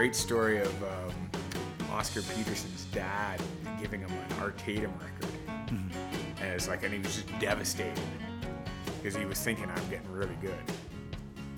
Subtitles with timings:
[0.00, 1.30] great story of um,
[1.90, 3.38] Oscar Peterson's dad
[3.82, 5.36] giving him an Art Tatum record,
[5.66, 6.42] Mm-hmm.
[6.42, 8.00] and it's like, and he was just devastated
[8.96, 10.54] because he was thinking, "I'm getting really good."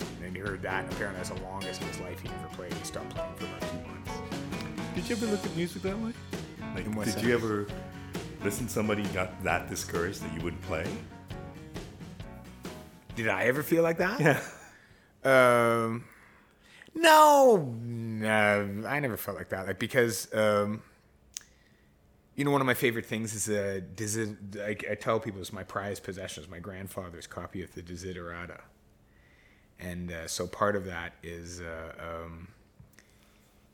[0.01, 2.49] And then he heard that, and apparently that's the longest in his life he ever
[2.55, 2.75] played.
[2.75, 4.11] He stopped playing for about two months.
[4.97, 6.13] Did you ever look at music that way?
[6.75, 7.25] Like, did sense?
[7.25, 7.69] you ever
[8.43, 10.85] listen to somebody got that discouraged that you wouldn't play?
[13.15, 14.21] Did I ever feel like that?
[14.21, 14.41] Yeah.
[15.25, 16.03] Um,
[16.95, 19.67] no, no, I never felt like that.
[19.67, 20.83] Like because, um,
[22.35, 25.53] you know, one of my favorite things is a Desi- like I tell people it's
[25.53, 28.61] my prized possession is my grandfather's copy of the Desiderata,
[29.79, 31.61] and uh, so part of that is.
[31.61, 32.49] Uh, um,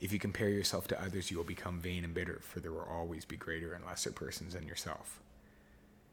[0.01, 2.87] if you compare yourself to others, you will become vain and bitter, for there will
[2.89, 5.21] always be greater and lesser persons than yourself.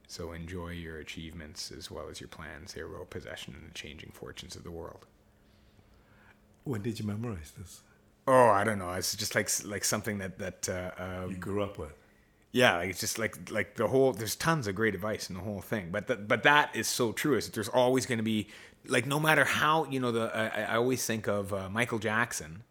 [0.08, 2.74] So enjoy your achievements as well as your plans.
[2.74, 5.06] They are real possession and the changing fortunes of the world.
[6.66, 7.82] When did you memorize this?
[8.28, 8.92] Oh, I don't know.
[8.94, 10.92] It's just like like something that that uh,
[11.30, 11.94] You um, grew up with.
[12.52, 14.12] yeah, like it's just like like the whole.
[14.14, 17.12] There's tons of great advice in the whole thing, but that but that is so
[17.12, 17.38] true.
[17.38, 18.48] Is that there's always going to be
[18.88, 20.32] like no matter how you know the.
[20.36, 22.64] I, I always think of uh, Michael Jackson.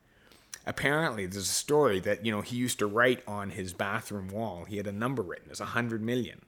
[0.67, 4.65] Apparently, there's a story that you know he used to write on his bathroom wall.
[4.65, 6.41] He had a number written as a hundred million.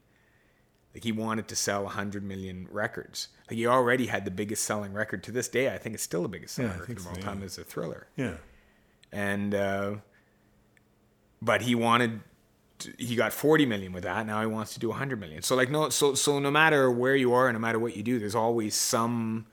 [0.97, 3.29] Like he wanted to sell a hundred million records.
[3.51, 5.73] Like he already had the biggest selling record to this day.
[5.75, 7.23] I think it's still the biggest selling Yeah, record of so, all yeah.
[7.23, 8.37] time as a thriller Yeah.
[9.13, 9.97] and uh,
[11.43, 12.21] but he wanted
[12.79, 15.55] to, he got 40 million with that now he wants to do 100 million so
[15.55, 18.19] like no so so no matter where you are and no matter what you do
[18.19, 19.47] there's always some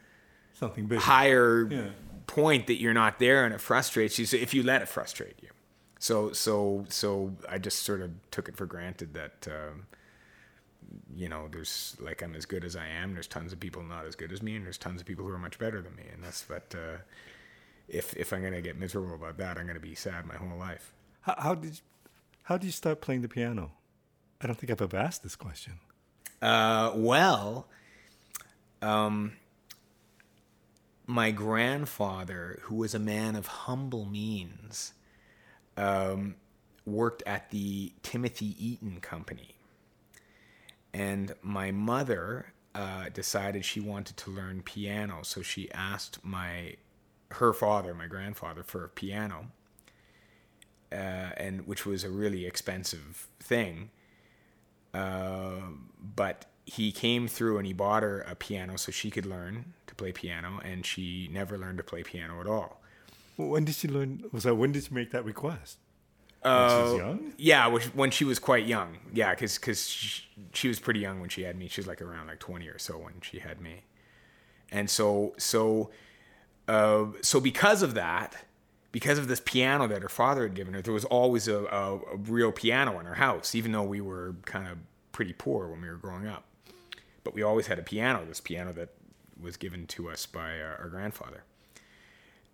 [0.53, 0.99] Something big.
[0.99, 1.89] higher Yeah.
[2.27, 5.35] point that you're not there and it frustrates you so if you let it frustrate
[5.41, 5.49] you
[5.99, 9.85] so so so i just sort of took it for granted that um,
[11.15, 14.05] you know there's like i'm as good as i am there's tons of people not
[14.05, 16.03] as good as me and there's tons of people who are much better than me
[16.13, 16.97] and that's what uh,
[17.87, 20.35] if if i'm going to get miserable about that i'm going to be sad my
[20.35, 21.81] whole life How, how did you,
[22.43, 23.71] how did you start playing the piano?
[24.41, 25.75] I don't think I've ever asked this question.
[26.41, 27.67] Uh, well,
[28.81, 29.33] um,
[31.07, 34.93] my grandfather, who was a man of humble means,
[35.77, 36.35] um,
[36.85, 39.55] worked at the Timothy Eaton Company.
[40.93, 46.75] And my mother uh, decided she wanted to learn piano, so she asked my
[47.31, 49.47] her father, my grandfather, for a piano,
[50.91, 53.89] uh, and which was a really expensive thing.
[54.93, 55.61] Uh,
[56.15, 59.95] but he came through and he bought her a piano so she could learn to
[59.95, 62.81] play piano, and she never learned to play piano at all.
[63.35, 64.23] When did she learn?
[64.31, 65.77] That when did she make that request?
[66.43, 67.33] When she was Uh, young.
[67.37, 68.97] Yeah, which, when she was quite young.
[69.13, 70.23] Yeah, because she,
[70.53, 71.67] she was pretty young when she had me.
[71.67, 73.83] She was like around like 20 or so when she had me.
[74.71, 75.91] And so so
[76.67, 78.45] uh, so because of that,
[78.91, 81.95] because of this piano that her father had given her, there was always a, a,
[82.13, 84.77] a real piano in her house, even though we were kind of
[85.11, 86.45] pretty poor when we were growing up.
[87.23, 88.89] But we always had a piano, this piano that
[89.41, 91.43] was given to us by our, our grandfather.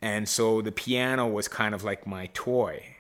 [0.02, 2.96] And so the piano was kind of like my toy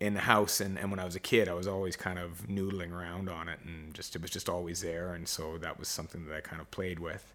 [0.00, 2.46] in the house and, and when I was a kid I was always kind of
[2.48, 5.88] noodling around on it and just it was just always there and so that was
[5.88, 7.34] something that I kind of played with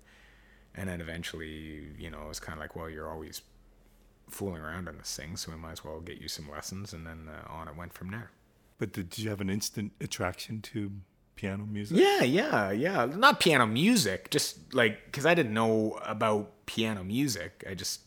[0.73, 3.41] and then eventually you know it was kind of like well you're always
[4.29, 7.05] fooling around on this thing so we might as well get you some lessons and
[7.05, 8.31] then uh, on it went from there
[8.77, 10.91] But did you have an instant attraction to
[11.35, 11.97] piano music?
[11.97, 17.63] yeah yeah yeah not piano music just like because I didn't know about piano music
[17.69, 17.99] I just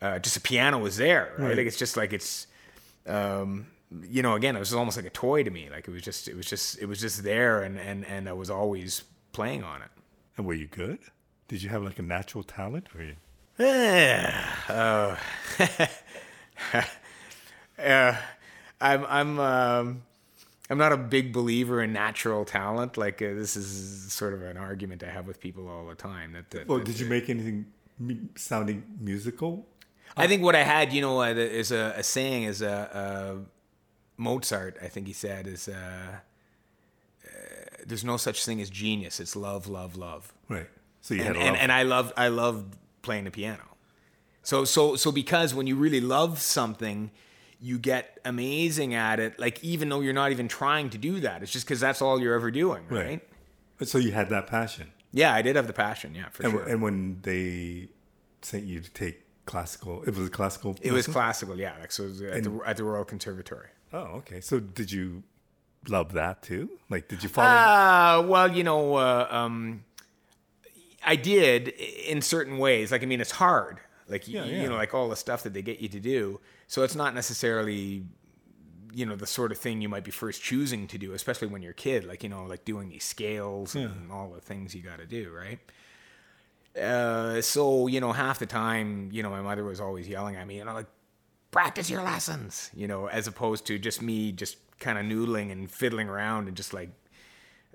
[0.00, 1.48] uh, just a piano was there right?
[1.48, 1.56] Right.
[1.58, 2.46] like it's just like it's
[3.06, 3.66] um,
[4.08, 5.68] you know, again, it was almost like a toy to me.
[5.70, 8.32] Like it was just, it was just, it was just there, and and and I
[8.32, 9.02] was always
[9.32, 9.88] playing on it.
[10.36, 10.98] And were you good?
[11.48, 12.88] Did you have like a natural talent?
[12.94, 13.16] Or you?
[14.68, 15.16] uh,
[17.78, 18.16] uh,
[18.80, 20.02] I'm I'm um,
[20.70, 22.96] I'm not a big believer in natural talent.
[22.96, 26.32] Like uh, this is sort of an argument I have with people all the time.
[26.32, 27.66] That, that Well, that- did you make anything
[28.36, 29.66] sounding musical?
[30.16, 33.34] I think what I had, you know, uh, is a, a saying is uh, uh,
[34.16, 34.76] Mozart.
[34.82, 36.16] I think he said is uh,
[37.24, 37.28] uh,
[37.86, 39.20] there's no such thing as genius.
[39.20, 40.32] It's love, love, love.
[40.48, 40.68] Right.
[41.00, 41.62] So you And, had a and, love.
[41.62, 43.62] and I loved I loved playing the piano.
[44.42, 47.10] So so so because when you really love something,
[47.60, 49.38] you get amazing at it.
[49.38, 52.20] Like even though you're not even trying to do that, it's just because that's all
[52.20, 53.22] you're ever doing, right?
[53.78, 53.88] Right.
[53.88, 54.92] So you had that passion.
[55.12, 56.14] Yeah, I did have the passion.
[56.14, 56.62] Yeah, for And, sure.
[56.68, 57.88] and when they
[58.42, 60.76] sent you to take classical, it was a classical.
[60.82, 61.58] it was classical.
[61.58, 63.68] Yeah, like so it was at, the, at the Royal Conservatory.
[63.92, 64.40] Oh, okay.
[64.40, 65.22] So did you
[65.88, 66.70] love that too?
[66.88, 67.48] Like, did you follow?
[67.48, 69.84] Uh, well, you know, uh, um,
[71.04, 72.92] I did in certain ways.
[72.92, 73.80] Like, I mean, it's hard.
[74.08, 74.68] like Yeah, you yeah.
[74.68, 78.04] know like all the stuff that they get you to do so it's not necessarily
[78.94, 81.62] you know the sort of thing you might be first choosing to do especially when
[81.62, 84.82] you're a kid like you know like doing these scales and all the things you
[84.82, 85.58] got to do right
[86.80, 90.46] uh, so you know half the time you know my mother was always yelling at
[90.46, 90.86] me and I'm like
[91.50, 95.70] practice your lessons you know as opposed to just me just kind of noodling and
[95.70, 96.90] fiddling around and just like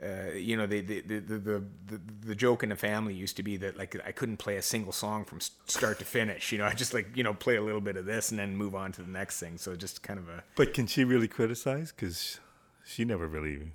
[0.02, 3.44] uh, you know, the the, the the the the joke in the family used to
[3.44, 6.52] be that like I couldn't play a single song from start to finish.
[6.52, 8.56] You know, I just like you know play a little bit of this and then
[8.56, 9.58] move on to the next thing.
[9.58, 11.92] So just kind of a But can she really criticize?
[11.92, 12.40] Because
[12.86, 13.72] she never really,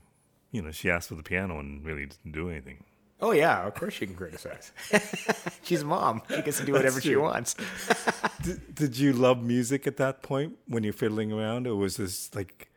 [0.52, 2.84] you know, she asked for the piano and really didn't do anything.
[3.22, 4.72] Oh yeah, of course she can criticize.
[5.62, 6.20] She's a mom.
[6.28, 7.54] She gets to do whatever she wants.
[8.42, 12.34] Did, did you love music at that point when you're fiddling around, or was this
[12.34, 12.68] like,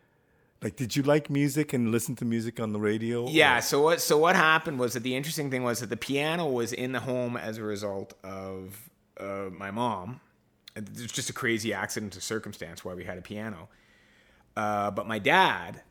[0.62, 3.28] like, did you like music and listen to music on the radio?
[3.28, 3.58] Yeah.
[3.58, 4.00] or- So what?
[4.02, 7.00] So what happened was that the interesting thing was that the piano was in the
[7.00, 8.90] home as a result of
[9.20, 10.22] uh, my mom.
[10.76, 13.70] It's just a crazy accident of circumstance why we had a piano.
[14.56, 15.82] Uh, but my dad,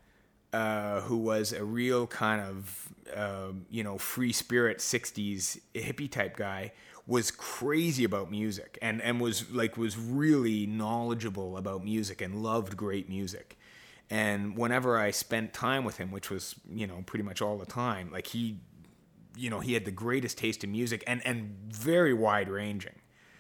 [0.55, 6.37] uh, who was a real kind of um, you know free spirit '60s hippie type
[6.37, 6.73] guy,
[7.09, 12.77] was crazy about music and and was like was really knowledgeable about music and loved
[12.77, 13.59] great music.
[14.11, 17.67] And whenever I spent time with him, which was you know pretty much all the
[17.67, 18.59] time, like he,
[19.37, 22.95] you know, he had the greatest taste in music and and very wide ranging.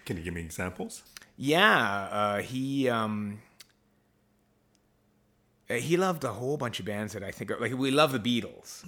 [0.05, 1.05] Can you give me examples?
[1.37, 3.54] Yeah, uh, he um, uh,
[5.69, 8.19] he loved a whole bunch of bands that I think are like we love the
[8.19, 8.85] Beatles,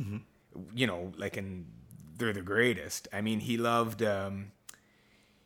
[0.74, 1.66] you know, like and
[2.18, 3.08] they're the greatest.
[3.12, 4.52] I mean, he loved um,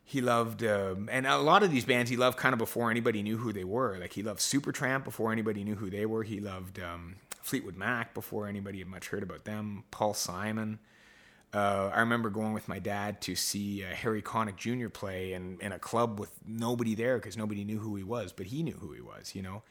[0.05, 3.23] he loved um, and a lot of these bands he loved kind of before anybody
[3.23, 3.97] knew who they were.
[3.99, 6.25] Like he loved Supertramp before anybody knew who they were.
[6.25, 9.85] He loved um, Fleetwood Mac before anybody had much heard about them.
[9.91, 10.81] Paul Simon.
[11.53, 14.89] Uh, I remember going with my dad to see uh, Harry Connick Jr.
[14.89, 18.47] play in, in a club with nobody there because nobody knew who he was, but
[18.47, 19.63] he knew who he was, you know.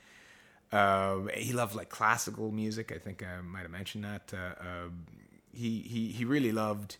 [0.71, 2.91] Uh, he loved like classical music.
[2.91, 4.31] I think I might have mentioned that.
[4.33, 4.89] Uh, uh,
[5.51, 6.97] he he he really loved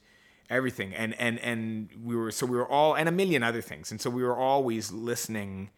[0.50, 3.92] everything, and and and we were so we were all and a million other things,
[3.92, 5.70] and so we were always listening.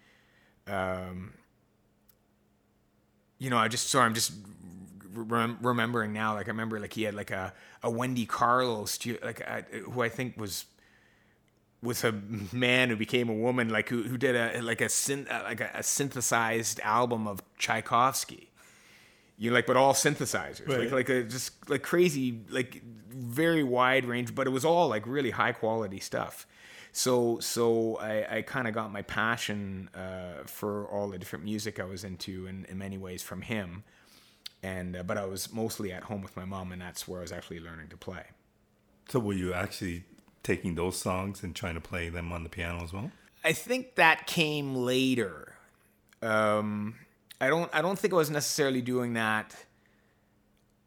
[0.67, 1.33] Um,
[3.39, 4.31] you know, I just sorry, I'm just
[5.13, 6.35] rem- remembering now.
[6.35, 7.53] Like I remember, like he had like a
[7.83, 10.65] a Wendy Carlos, like who I think was
[11.83, 12.11] was a
[12.51, 15.61] man who became a woman, like who who did a like a syn- uh, like
[15.61, 18.49] a, a synthesized album of Tchaikovsky.
[19.37, 24.05] You know, like, but all synthesizers, like like a just like crazy, like very wide
[24.05, 26.45] range, but it was all like really high quality stuff.
[26.91, 31.79] So so I, I kind of got my passion uh, for all the different music
[31.79, 33.83] I was into in, in many ways from him,
[34.61, 37.23] and uh, but I was mostly at home with my mom, and that's where I
[37.23, 38.25] was actually learning to play.
[39.09, 40.03] So were you actually
[40.43, 43.11] taking those songs and trying to play them on the piano as well?
[43.43, 45.55] I think that came later.
[46.21, 46.95] Um,
[47.39, 47.69] I don't.
[47.73, 49.55] I don't think I was necessarily doing that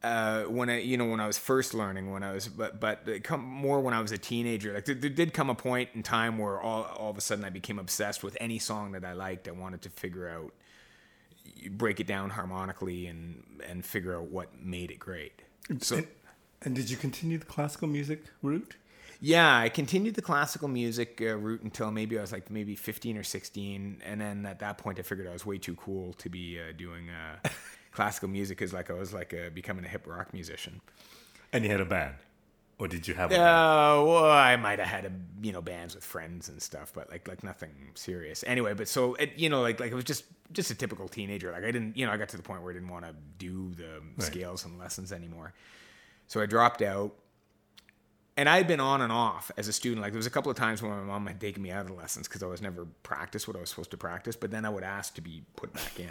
[0.05, 2.13] uh, when I, you know, when I was first learning.
[2.13, 4.75] When I was, but but come more when I was a teenager.
[4.75, 7.45] Like there, there did come a point in time where all all of a sudden
[7.45, 9.49] I became obsessed with any song that I liked.
[9.49, 10.53] I wanted to figure out,
[11.71, 15.43] break it down harmonically, and and figure out what made it great.
[15.81, 15.97] So.
[15.97, 16.07] And,
[16.63, 18.77] and did you continue the classical music route?
[19.27, 23.17] Yeah, I continued the classical music uh, route until maybe I was like maybe 15
[23.17, 26.29] or 16, and then at that point I figured I was way too cool to
[26.29, 27.49] be uh, doing uh,
[27.93, 30.83] classical music because like I was like uh, becoming a hip rock musician.
[31.55, 32.17] And you had a band,
[32.79, 34.09] or did you have a Uh, band?
[34.09, 37.27] well, I might have had a, you know bands with friends and stuff, but like
[37.27, 38.45] like nothing serious.
[38.47, 41.51] Anyway, but so it, you know like like it was just just a typical teenager.
[41.51, 43.15] Like I didn't you know I got to the point where I didn't want to
[43.39, 45.55] do the scales and lessons anymore,
[46.27, 47.15] so I dropped out.
[48.37, 50.03] And I had been on and off as a student.
[50.03, 51.89] Like there was a couple of times when my mom had taken me out of
[51.89, 54.35] the lessons because I was never practiced what I was supposed to practice.
[54.35, 56.11] But then I would ask to be put back in.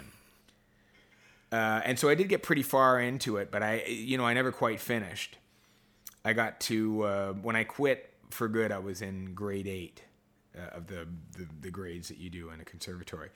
[1.52, 4.34] Uh, and so I did get pretty far into it, but I, you know, I
[4.34, 5.38] never quite finished.
[6.24, 8.72] I got to uh, when I quit for good.
[8.72, 10.02] I was in grade eight
[10.56, 13.28] uh, of the, the the grades that you do in a conservatory.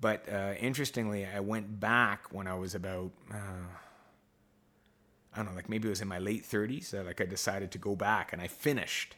[0.00, 3.66] But uh, interestingly, I went back when I was about uh,
[5.34, 6.94] I don't know, like maybe it was in my late thirties.
[6.94, 9.16] Uh, like I decided to go back, and I finished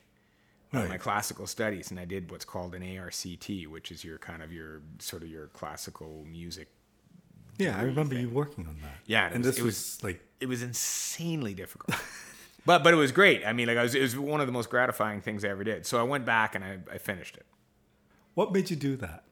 [0.73, 0.89] Right.
[0.89, 4.53] my classical studies, and I did what's called an ARCT, which is your kind of
[4.53, 6.69] your sort of your classical music
[7.59, 8.97] Yeah, I remember you working on that.
[9.07, 11.99] Yeah, it and was- this it was, like it was insanely difficult.
[12.67, 13.47] but but it was great.
[13.47, 15.65] I mean, like I was, it was one of the most gratifying things I ever
[15.65, 15.87] did.
[15.87, 17.47] So I went back and I, I finished it.
[18.35, 19.25] What made you do that?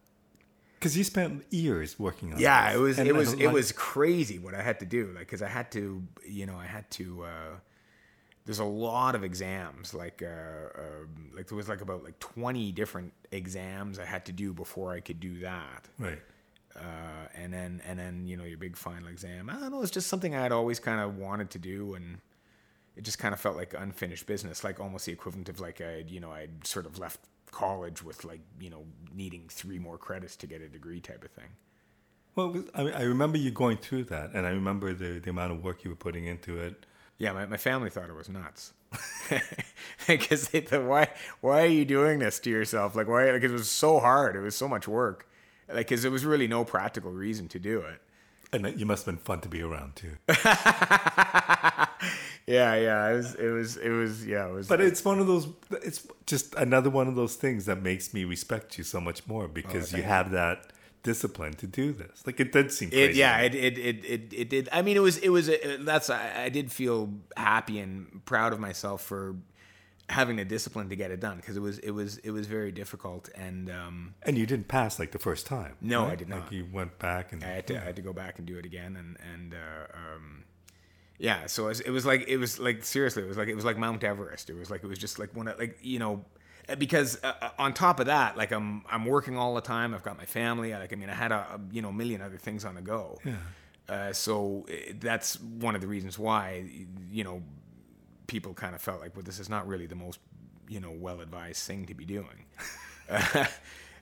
[0.85, 2.39] Because you spent years working on.
[2.39, 2.77] Yeah, this.
[2.77, 5.07] it was And it was it like- was crazy what I had to do.
[5.15, 7.25] Like, because I had to, you know, I had to.
[7.25, 7.55] Uh,
[8.45, 9.95] there's a lot of exams.
[9.95, 10.83] Like uh, uh,
[11.35, 15.01] like there was like about like 20 different exams I had to do before I
[15.01, 15.89] could do that.
[15.99, 16.21] Right.
[16.77, 19.49] Uh, and then and then you know your big final exam.
[19.49, 19.81] I don't know.
[19.81, 22.19] It's just something I had always kind of wanted to do, and
[22.97, 26.05] it just kind of felt like unfinished business, like almost the equivalent of like I
[26.07, 27.21] you know I'd sort of left
[27.55, 28.85] college with like you know
[29.15, 31.51] needing three more credits to get a degree type of thing.
[32.37, 35.63] Well, I, I remember you going through that, and I remember the, the amount of
[35.63, 36.85] work you were putting into it.
[37.17, 38.73] Yeah, my, my family thought it was nuts.
[40.07, 41.09] Because they thought, why,
[41.41, 42.95] why are you doing this to yourself?
[42.95, 43.31] Like, why?
[43.31, 44.37] Like, it was so hard.
[44.37, 45.29] It was so much work.
[45.69, 48.03] Like, because there was really no practical reason to do it.
[48.53, 50.17] And you must have been fun to be around too.
[52.47, 53.09] Yeah, yeah.
[53.11, 54.69] It was, it was, it was, yeah, it was.
[54.69, 55.49] But it's one of those.
[55.83, 59.49] It's just another one of those things that makes me respect you so much more
[59.49, 60.73] because you have that
[61.03, 62.23] discipline to do this.
[62.27, 63.19] Like it did seem it, crazy.
[63.21, 64.69] yeah, it, it, it, it, it did.
[64.73, 68.61] I mean, it was, it was, that's, I, I did feel happy and proud of
[68.61, 69.37] myself for
[70.09, 72.73] having the discipline to get it done because it was, it was, it was very
[72.73, 73.29] difficult.
[73.35, 75.77] And, um, and you didn't pass like the first time.
[75.81, 76.13] No, right?
[76.13, 76.53] I did Like not.
[76.53, 78.65] you went back and I had to I had to go back and do it
[78.65, 80.45] again and and uh, um,
[81.19, 83.55] yeah so it was, it was like it was like seriously it was like it
[83.55, 84.51] was like Mount Everest.
[84.51, 86.25] It was like it was just like one of like you know
[86.79, 89.95] because uh, uh, on top of that like I'm I'm working all the time.
[89.95, 90.73] I've got my family.
[90.73, 93.19] Like I mean I had a, a you know million other things on the go.
[93.25, 93.35] Yeah.
[93.89, 96.65] uh, so uh, that's one of the reasons why
[97.11, 97.43] you know
[98.27, 100.19] people kind of felt like well this is not really the most
[100.69, 102.47] you know well advised thing to be doing.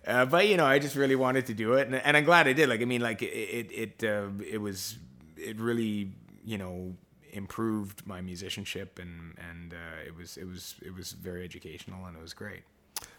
[0.04, 2.48] Uh, but you know, I just really wanted to do it, and, and I'm glad
[2.48, 2.68] I did.
[2.68, 4.98] Like, I mean, like it, it, it, uh, it was,
[5.36, 6.10] it really,
[6.44, 6.96] you know,
[7.32, 12.16] improved my musicianship, and and uh, it was, it was, it was very educational, and
[12.16, 12.62] it was great.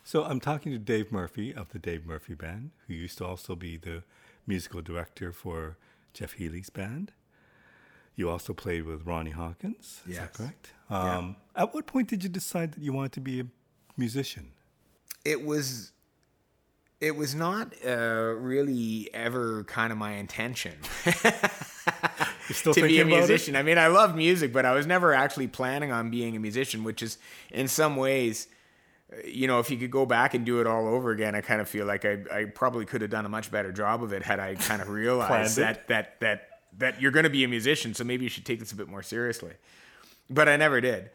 [0.03, 3.55] So I'm talking to Dave Murphy of the Dave Murphy Band, who used to also
[3.55, 4.03] be the
[4.47, 5.77] musical director for
[6.13, 7.11] Jeff Healey's band.
[8.15, 10.01] You also played with Ronnie Hawkins.
[10.05, 10.17] Is Yes.
[10.19, 10.71] that correct?
[10.89, 13.45] Um, At what point did you decide that you wanted to be a
[13.97, 14.51] musician?
[15.25, 15.91] It was.
[17.01, 20.75] It was not uh, really ever kind of my intention.
[22.61, 23.07] To be a it?
[23.07, 23.55] musician.
[23.55, 26.83] I mean, I love music, but I was never actually planning on being a musician,
[26.83, 27.17] which is
[27.51, 28.47] in some ways,
[29.11, 31.41] uh, you know, if you could go back and do it all over again, I
[31.41, 34.13] kind of feel like I, I probably could have done a much better job of
[34.13, 37.47] it had I kind of realized that, that, that, that you're going to be a
[37.47, 37.93] musician.
[37.93, 39.53] So maybe you should take this a bit more seriously.
[40.29, 41.09] But I never did.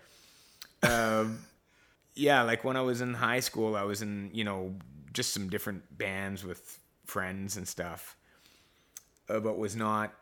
[0.82, 1.40] Um,
[2.14, 4.74] yeah, like when I was in high school, I was in, you know,
[5.12, 8.16] just some different bands with friends and stuff,
[9.28, 10.12] uh, but was not,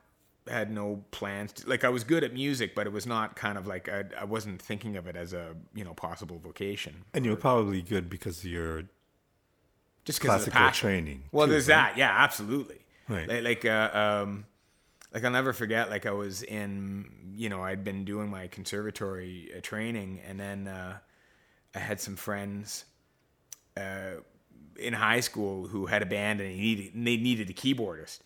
[0.48, 1.52] had no plans.
[1.54, 4.04] To, like I was good at music, but it was not kind of like, I,
[4.20, 7.04] I wasn't thinking of it as a, you know, possible vocation.
[7.14, 8.84] And you were probably good because of your
[10.04, 11.24] Just because of the classical training.
[11.32, 11.94] Well, too, there's right?
[11.94, 11.98] that.
[11.98, 12.80] Yeah, absolutely.
[13.08, 13.28] Right.
[13.28, 14.46] Like, like, uh, um,
[15.12, 15.90] like I'll never forget.
[15.90, 20.68] Like I was in, you know, I'd been doing my conservatory uh, training, and then
[20.68, 20.98] uh,
[21.74, 22.84] I had some friends
[23.76, 24.20] uh,
[24.78, 28.20] in high school who had a band, and they needed they needed a keyboardist.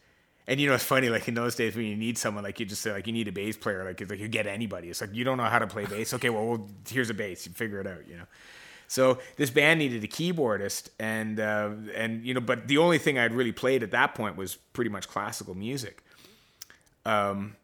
[0.50, 1.08] And you know, it's funny.
[1.08, 3.28] Like in those days, when you need someone, like you just say, like you need
[3.28, 3.84] a bass player.
[3.84, 4.88] Like it's like you get anybody.
[4.88, 6.12] It's like you don't know how to play bass.
[6.14, 7.46] Okay, well, well here's a bass.
[7.46, 8.08] You figure it out.
[8.08, 8.24] You know.
[8.88, 13.16] So this band needed a keyboardist, and uh, and you know, but the only thing
[13.16, 16.02] I'd really played at that point was pretty much classical music.
[17.06, 17.54] Um,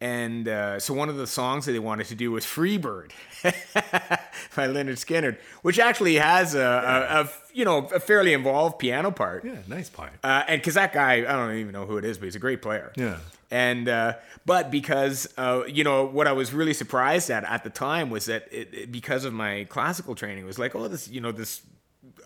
[0.00, 3.12] and uh, so one of the songs that they wanted to do was "Free Bird"
[3.42, 9.10] by Lynyrd Skynyrd, which actually has a, a, a you know a fairly involved piano
[9.10, 9.44] part.
[9.44, 10.12] Yeah, nice part.
[10.22, 12.40] Uh, and because that guy, I don't even know who it is, but he's a
[12.40, 12.92] great player.
[12.96, 13.18] Yeah.
[13.50, 17.70] And uh, but because uh, you know what I was really surprised at at the
[17.70, 21.08] time was that it, it- because of my classical training, it was like, oh, this,
[21.08, 21.62] you know, this,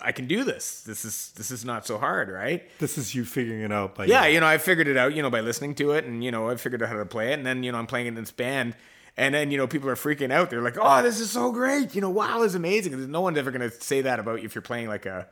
[0.03, 0.83] I can do this.
[0.83, 2.63] This is this is not so hard, right?
[2.79, 5.23] This is you figuring it out by Yeah, you know, I figured it out, you
[5.23, 7.35] know, by listening to it, and you know, I figured out how to play it,
[7.35, 8.75] and then you know, I'm playing it in this band.
[9.17, 10.51] And then you know people are freaking out.
[10.51, 11.95] They're like, "Oh, this is so great!
[11.95, 14.55] You know, wow, this is amazing." No one's ever gonna say that about you if
[14.55, 15.27] you're playing like a,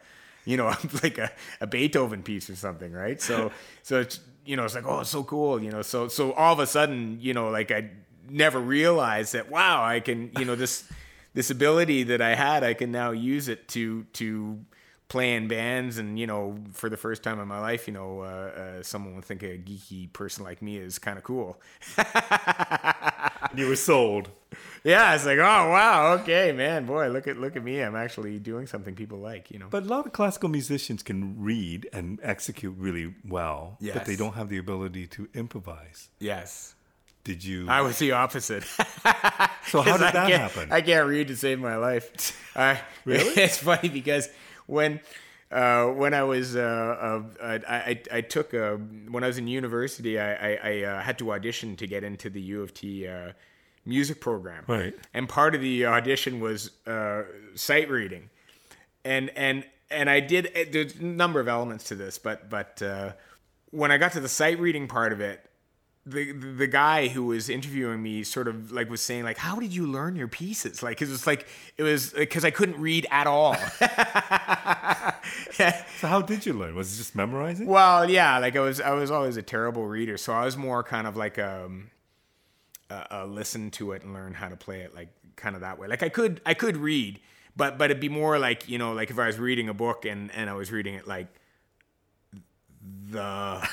[0.45, 0.67] you know,
[1.03, 3.23] like a, a Beethoven piece or something, right?
[3.23, 3.53] So,
[3.85, 5.83] so it's you know, it's like, oh, it's so cool, you know.
[5.83, 7.91] So, so all of a sudden, you know, like I
[8.31, 10.91] never realized that, wow, I can, you know, this
[11.38, 14.59] this ability that I had, I can now use it to to
[15.07, 18.23] play in bands, and you know, for the first time in my life, you know,
[18.23, 21.61] uh, uh, someone would think a geeky person like me is kind of cool.
[23.54, 24.30] you were sold.
[24.83, 27.83] Yeah, it's like, oh wow, okay, man, boy, look at look at me.
[27.83, 29.68] I'm actually doing something people like, you know.
[29.71, 34.35] But a lot of classical musicians can read and execute really well, but they don't
[34.35, 36.09] have the ability to improvise.
[36.18, 36.75] yes,
[37.25, 37.69] Did you?
[37.69, 38.65] I was the opposite.
[39.67, 40.73] so how did that happen?
[40.73, 42.35] I can't read to save my life.
[43.05, 43.35] Really?
[43.43, 44.29] It's funny because
[44.67, 45.01] when
[45.53, 48.73] uh, when I was uh, uh, I, I I took uh
[49.11, 52.31] when I was in university, I I, I uh, had to audition to get into
[52.31, 53.33] the U of T uh,
[53.85, 54.65] music program.
[54.67, 54.95] Right.
[55.15, 57.23] And part of the audition was uh,
[57.55, 58.31] sight reading,
[59.05, 60.51] and and and I did.
[60.55, 63.13] eh, There's a number of elements to this, but but uh,
[63.71, 65.48] when I got to the sight reading part of it,
[66.09, 69.75] the the guy who was interviewing me sort of like was saying like, "How did
[69.75, 71.47] you learn your pieces?" Like, 'cause it was like
[71.77, 73.57] it was because I couldn't read at all.
[76.00, 76.75] So how did you learn?
[76.75, 77.67] Was it just memorizing?
[77.67, 80.83] Well, yeah, like I was, I was always a terrible reader, so I was more
[80.85, 81.91] kind of like um,
[82.88, 85.79] a, a listen to it and learn how to play it, like kind of that
[85.79, 85.88] way.
[85.88, 87.21] Like I could, I could read,
[87.57, 90.05] but but it'd be more like you know, like if I was reading a book
[90.05, 91.27] and and I was reading it like
[93.11, 93.69] the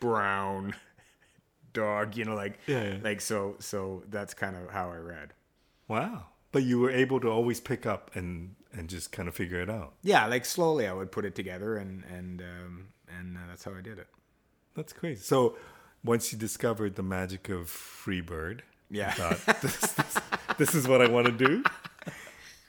[0.00, 0.74] brown
[1.72, 2.96] dog, you know, like Yeah, yeah.
[3.02, 5.32] like so so that's kind of how I read.
[5.88, 6.24] Wow.
[6.52, 9.70] But you were able to always pick up and and just kind of figure it
[9.70, 9.94] out.
[10.02, 12.86] Yeah, like slowly I would put it together and and um,
[13.18, 14.08] and uh, that's how I did it.
[14.74, 15.20] That's crazy.
[15.22, 15.56] So
[16.04, 19.10] once you discovered the magic of Freebird, Yeah.
[19.12, 20.18] thought this, this,
[20.58, 21.62] this is what I want to do.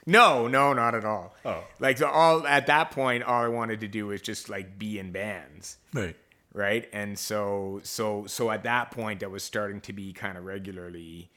[0.04, 1.32] No, no, not at all.
[1.44, 1.62] Oh.
[1.78, 4.98] like so all at that point, all I wanted to do was just like be
[4.98, 6.16] in bands, Right.
[6.52, 6.88] Right?
[6.92, 11.30] And so, so, so at that point, I was starting to be kind of regularly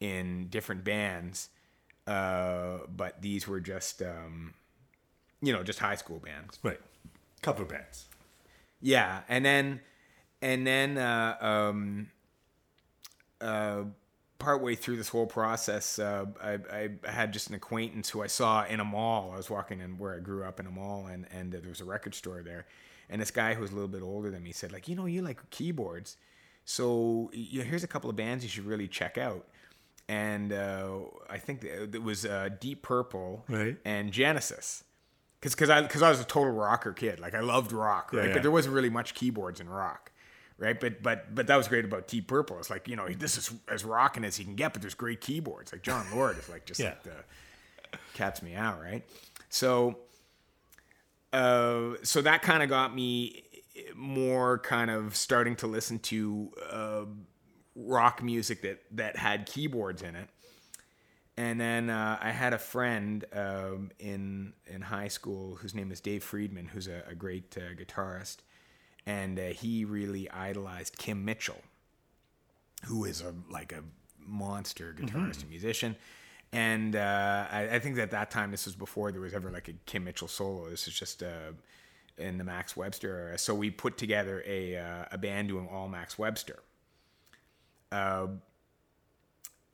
[0.00, 1.48] in different bands,
[2.06, 4.54] uh, but these were just, um,
[5.42, 6.58] you know, just high school bands.
[6.62, 6.80] Right.
[7.42, 8.06] Cover bands.
[8.80, 9.80] Yeah, and then
[10.40, 12.10] and then uh, um,
[13.40, 13.82] uh,
[14.38, 18.64] partway through this whole process, uh, I, I had just an acquaintance who I saw
[18.64, 19.32] in a mall.
[19.32, 21.80] I was walking in where I grew up in a mall, and and there was
[21.80, 22.66] a record store there,
[23.10, 25.06] and this guy who was a little bit older than me said like, you know,
[25.06, 26.16] you like keyboards,
[26.64, 29.46] so you here's a couple of bands you should really check out.
[30.10, 33.76] And uh, I think it was uh, Deep Purple Right.
[33.84, 34.84] and Genesis
[35.40, 37.20] because because I because I was a total rocker kid.
[37.20, 38.22] Like I loved rock, right?
[38.22, 38.32] Yeah, yeah.
[38.34, 40.10] But there wasn't really much keyboards in rock,
[40.56, 40.80] right?
[40.80, 42.58] But but but that was great about Deep Purple.
[42.58, 45.20] It's like you know this is as rocking as he can get, but there's great
[45.20, 45.72] keyboards.
[45.72, 46.88] Like Jon Lord is like just Yeah.
[46.90, 49.04] like the cat's me out, right?
[49.50, 49.98] So
[51.32, 53.44] uh, so that kind of got me
[53.94, 57.04] more kind of starting to listen to uh,
[57.74, 60.28] rock music that that had keyboards in it.
[61.36, 66.00] And then uh, I had a friend um, in in high school whose name is
[66.00, 68.38] Dave Friedman, who's a, a great uh, guitarist,
[69.06, 71.62] and uh, he really idolized Kim Mitchell,
[72.86, 73.84] who is a like a
[74.18, 75.96] monster guitarist and musician.
[76.52, 79.68] And uh, I, I think that that time this was before there was ever like
[79.68, 80.70] a Kim Mitchell solo.
[80.70, 81.52] This is just uh,
[82.16, 83.38] in the Max Webster era.
[83.38, 86.60] So we put together a uh, a band doing all Max Webster.
[87.92, 88.28] Uh,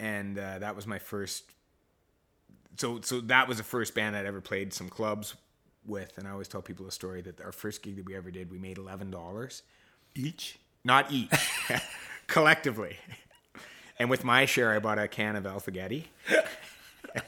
[0.01, 1.45] and uh, that was my first.
[2.77, 5.37] So so that was the first band I'd ever played some clubs
[5.87, 8.31] with, and I always tell people a story that our first gig that we ever
[8.33, 9.63] did, we made eleven dollars,
[10.15, 10.59] Each?
[10.85, 11.31] not each,
[12.27, 12.97] collectively.
[13.99, 16.05] And with my share, I bought a can of Alphagetti.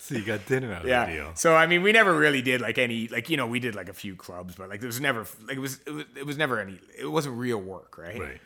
[0.00, 1.32] So you got dinner out of the deal.
[1.34, 3.90] So I mean, we never really did like any like you know we did like
[3.90, 6.38] a few clubs, but like there was never like it was it was, it was
[6.38, 8.18] never any it wasn't real work, right?
[8.18, 8.40] Right.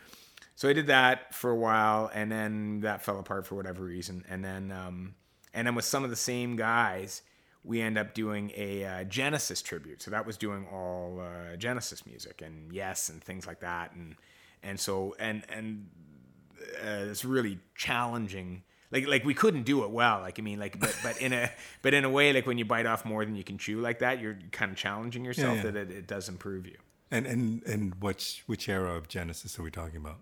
[0.56, 4.24] So I did that for a while, and then that fell apart for whatever reason.
[4.28, 5.14] And then, um,
[5.54, 7.22] and then with some of the same guys,
[7.64, 10.02] we end up doing a uh, Genesis tribute.
[10.02, 13.92] So that was doing all uh, Genesis music and Yes and things like that.
[13.94, 14.16] And
[14.62, 15.88] and so and and
[16.80, 18.62] uh, it's really challenging.
[18.92, 20.20] Like like we couldn't do it well.
[20.20, 21.50] Like I mean, like but but in a
[21.82, 24.00] but in a way, like when you bite off more than you can chew, like
[24.00, 25.62] that, you're kind of challenging yourself yeah.
[25.62, 26.76] that it, it does improve you.
[27.10, 30.18] And and and which which era of Genesis are we talking about?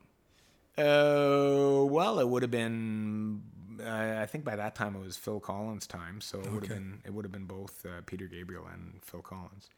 [0.79, 3.43] Uh, well, it would have been.
[3.85, 6.69] Uh, I think by that time it was Phil Collins' time, so it would have
[6.69, 7.01] been.
[7.05, 9.69] It would have been both uh, Peter Gabriel and Phil Collins.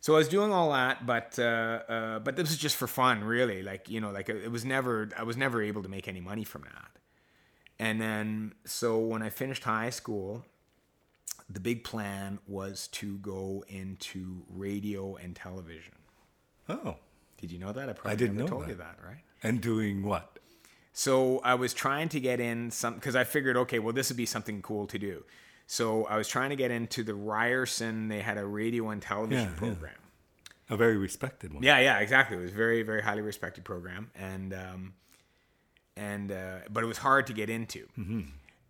[0.00, 3.24] So I was doing all that, but uh, uh, but this was just for fun,
[3.24, 3.62] really.
[3.62, 5.08] Like you know, like it was never.
[5.16, 6.97] I was never able to make any money from that.
[7.78, 10.44] And then, so when I finished high school,
[11.48, 15.94] the big plan was to go into radio and television.
[16.68, 16.96] Oh.
[17.40, 17.88] Did you know that?
[17.88, 18.70] I probably didn't never know told that.
[18.70, 19.22] you that, right?
[19.42, 20.38] And doing what?
[20.92, 24.16] So I was trying to get in some because I figured, okay, well, this would
[24.16, 25.22] be something cool to do.
[25.68, 28.08] So I was trying to get into the Ryerson.
[28.08, 29.58] They had a radio and television Yeah, yeah.
[29.58, 29.94] program.
[30.70, 31.62] A very respected one.
[31.62, 32.36] Yeah, yeah, exactly.
[32.36, 34.92] It was a very, very highly respected program, and um,
[35.98, 37.86] and uh, but it was hard to get into.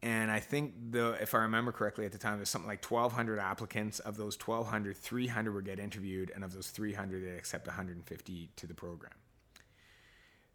[0.01, 3.41] And I think the, if I remember correctly, at the time, there's something like 1,200
[3.41, 3.99] applicants.
[3.99, 8.67] Of those 1,200, 300 would get interviewed, and of those 300, they'd accept 150 to
[8.69, 9.11] the program.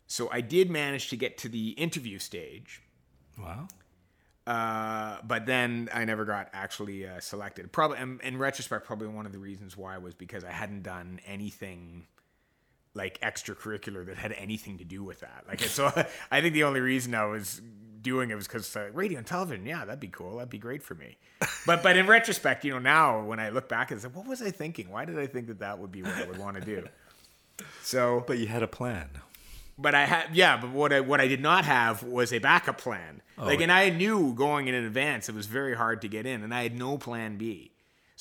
[0.08, 2.82] So I did manage to get to the interview stage,
[3.38, 3.68] Wow.
[4.48, 7.72] uh, but then I never got actually uh, selected.
[7.72, 11.20] Probably, in, in retrospect, probably one of the reasons why was because I hadn't done
[11.26, 12.08] anything
[12.96, 15.46] like extracurricular that had anything to do with that.
[15.48, 15.88] Like, so
[16.32, 17.62] I think the only reason I was
[18.02, 19.66] doing it was because uh, radio and television.
[19.66, 20.36] Yeah, that'd be cool.
[20.36, 21.18] That'd be great for me.
[21.66, 24.42] But but in retrospect, you know, now when I look back, I say, what was
[24.42, 24.90] I thinking?
[24.90, 26.88] Why did I think that that would be what I would want to do?
[27.82, 29.10] So, But you had a plan.
[29.78, 32.78] but I had yeah, but what I what I did not have was a backup
[32.78, 33.22] plan.
[33.38, 36.54] like, and I knew going in advance it was very hard to get in, and
[36.54, 37.72] I had no plan B.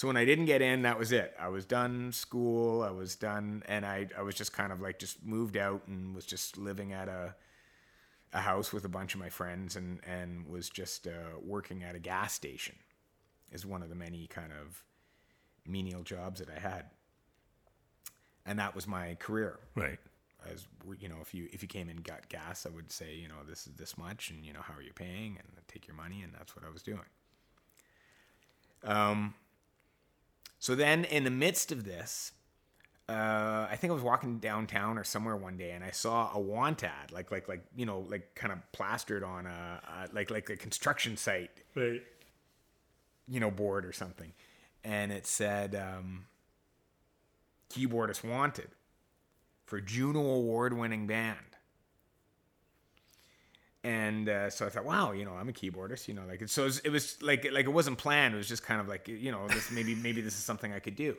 [0.03, 1.33] So when I didn't get in, that was it.
[1.39, 2.83] I was done school.
[2.83, 6.13] I was done, and I I was just kind of like just moved out and
[6.13, 7.37] was just living at a
[8.33, 11.95] a house with a bunch of my friends, and and was just uh, working at
[11.95, 12.75] a gas station.
[13.53, 14.83] Is one of the many kind of
[15.69, 16.87] menial jobs that I had,
[18.45, 20.01] and that was my career Right.
[20.53, 20.67] as
[20.99, 23.29] you know if you if you came in and got gas i would say you
[23.29, 25.87] know this is this much and you know how are you paying and I'd take
[25.87, 27.07] your money and that's what i was doing
[28.83, 29.35] um
[30.63, 32.31] so then in the midst of this
[33.09, 36.39] uh, I think I was walking downtown or somewhere one day, and I saw a
[36.41, 40.31] want ad, like like like you know, like kind of plastered on a, a like
[40.31, 42.01] like a construction site, Right.
[43.29, 44.33] you know, board or something,
[44.85, 46.27] and it said um,
[47.71, 48.69] keyboardist wanted
[49.67, 51.52] for Juno award winning band.
[53.85, 56.63] And uh, so I thought, wow, you know, I'm a keyboardist, you know, like so
[56.63, 58.35] it was, it was like like it wasn't planned.
[58.35, 60.79] It was just kind of like you know, this maybe maybe this is something I
[60.79, 61.17] could do,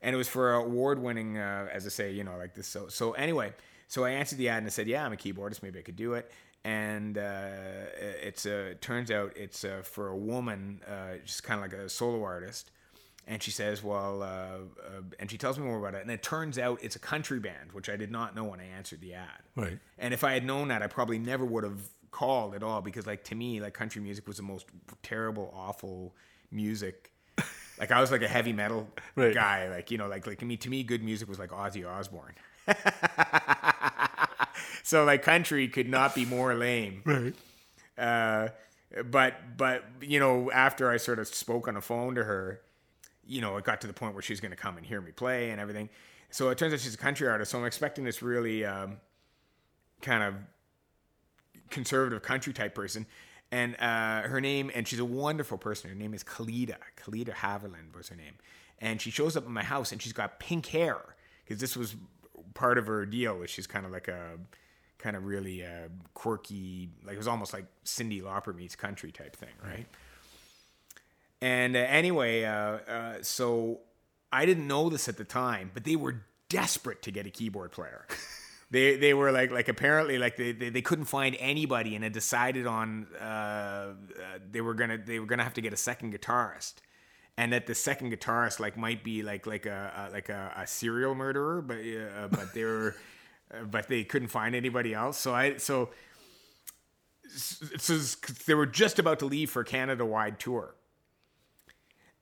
[0.00, 2.68] and it was for award winning, uh, as I say, you know, like this.
[2.68, 3.52] So so anyway,
[3.88, 5.96] so I answered the ad and I said, yeah, I'm a keyboardist, maybe I could
[5.96, 6.30] do it.
[6.64, 7.50] And uh,
[7.98, 11.88] it's uh, turns out it's uh, for a woman, uh, just kind of like a
[11.88, 12.70] solo artist,
[13.28, 16.02] and she says, "Well," uh, uh, and she tells me more about it.
[16.02, 18.64] And it turns out it's a country band, which I did not know when I
[18.64, 19.42] answered the ad.
[19.54, 19.78] Right.
[19.98, 23.06] And if I had known that, I probably never would have called at all because,
[23.06, 24.66] like, to me, like country music was the most
[25.02, 26.14] terrible, awful
[26.50, 27.12] music.
[27.80, 29.32] Like I was like a heavy metal Right.
[29.32, 29.68] guy.
[29.68, 32.34] Like you know, like like to me, to me, good music was like Ozzy Osbourne.
[34.82, 37.02] so like country could not be more lame.
[37.04, 37.34] Right.
[37.96, 38.48] Uh,
[39.04, 42.60] but but you know, after I sort of spoke on the phone to her,
[43.28, 45.12] you know, it got to the point where she's going to come and hear me
[45.12, 45.88] play and everything.
[46.30, 47.52] So it turns out she's a country artist.
[47.52, 48.96] So I'm expecting this really um,
[50.02, 50.34] kind of
[51.70, 53.06] conservative country type person.
[53.50, 55.88] And uh, her name, and she's a wonderful person.
[55.90, 56.76] Her name is Kelita.
[56.96, 58.34] Kelita Haverland was her name.
[58.78, 60.98] And she shows up at my house and she's got pink hair
[61.44, 61.96] because this was
[62.54, 63.36] part of her deal.
[63.38, 64.38] Was she's kind of like a
[64.98, 69.34] kind of really uh, quirky, like it was almost like Cyndi Lauper meets country type
[69.34, 69.86] thing, right?
[71.40, 73.80] And uh, anyway, uh, uh, so
[74.32, 77.72] I didn't know this at the time, but they were desperate to get a keyboard
[77.72, 78.06] player.
[78.70, 82.12] they they were like like apparently like they, they, they couldn't find anybody and had
[82.12, 83.94] decided on uh, uh,
[84.50, 86.74] they were gonna they were gonna have to get a second guitarist.
[87.36, 90.66] And that the second guitarist like might be like like a, a like a, a
[90.66, 92.96] serial murderer, but uh, but they were,
[93.54, 95.18] uh, but they couldn't find anybody else.
[95.18, 95.90] So I so
[97.30, 97.96] so
[98.46, 100.74] they were just about to leave for Canada wide tour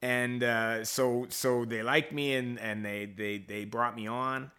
[0.06, 4.52] and uh, so so they liked me and and they they they brought me on.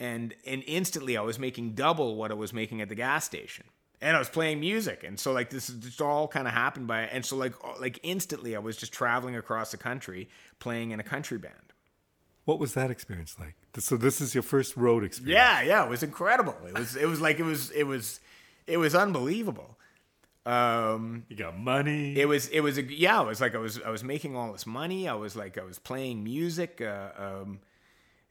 [0.00, 3.66] And and instantly I was making double what I was making at the gas station.
[4.00, 5.04] And I was playing music.
[5.04, 8.00] And so like this is just all kind of happened by and so like like
[8.02, 11.54] instantly I was just traveling across the country playing in a country band.
[12.44, 13.54] What was that experience like?
[13.78, 15.32] So this is your first road experience.
[15.32, 16.56] yeah yeah it was incredible.
[16.66, 18.18] It was it was like it was it was
[18.66, 19.78] it was unbelievable
[20.48, 22.18] um You got money.
[22.18, 24.50] it was it was a, yeah it was like i was i was making all
[24.52, 25.08] this money.
[25.08, 27.60] I was like i was playing music uh, um,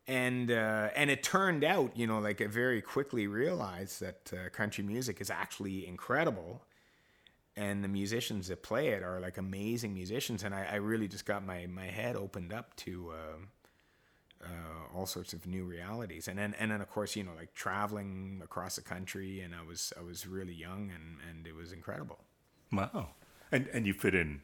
[0.08, 4.50] and uh, and it turned out you know like i very quickly realized that uh,
[4.50, 6.62] country music is actually incredible.
[7.60, 10.44] And the musicians that play it are like amazing musicians.
[10.44, 13.48] And i, I really just got my my head opened up to um
[14.44, 17.54] uh, all sorts of new realities and then and then of course you know like
[17.54, 21.72] traveling across the country and i was i was really young and and it was
[21.72, 22.20] incredible
[22.72, 23.10] wow.
[23.52, 24.42] And and you fit in.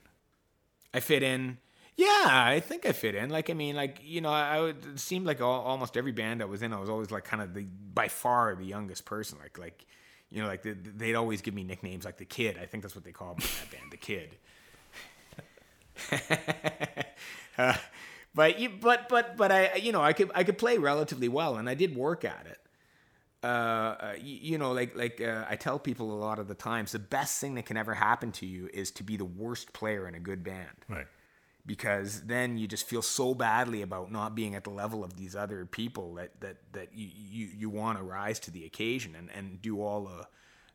[0.94, 1.58] I fit in.
[1.96, 3.30] Yeah, I think I fit in.
[3.30, 6.42] Like, I mean, like you know, I would, it seemed like all, almost every band
[6.42, 9.38] I was in, I was always like kind of the by far the youngest person.
[9.42, 9.86] Like, like
[10.30, 12.58] you know, like they, they'd always give me nicknames like the Kid.
[12.62, 14.38] I think that's what they called me in that band, the Kid.
[17.58, 17.78] uh,
[18.36, 21.58] but you, but but but I, you know, I could I could play relatively well,
[21.58, 22.60] and I did work at it.
[23.44, 26.56] Uh, uh, you, you know, like like uh, I tell people a lot of the
[26.56, 29.74] times, the best thing that can ever happen to you is to be the worst
[29.74, 31.08] player in a good band Right.
[31.66, 35.36] because then you just feel so badly about not being at the level of these
[35.36, 39.30] other people that that that you you, you want to rise to the occasion and,
[39.32, 40.26] and do all the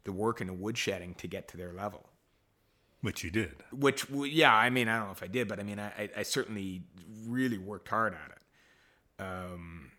[0.05, 2.09] the work and the woodshedding to get to their level.
[3.01, 3.63] Which you did.
[3.73, 6.23] Which yeah, I mean I don't know if I did, but I mean I I,
[6.25, 6.83] certainly
[7.27, 9.23] really worked hard at it.
[9.23, 9.93] Um,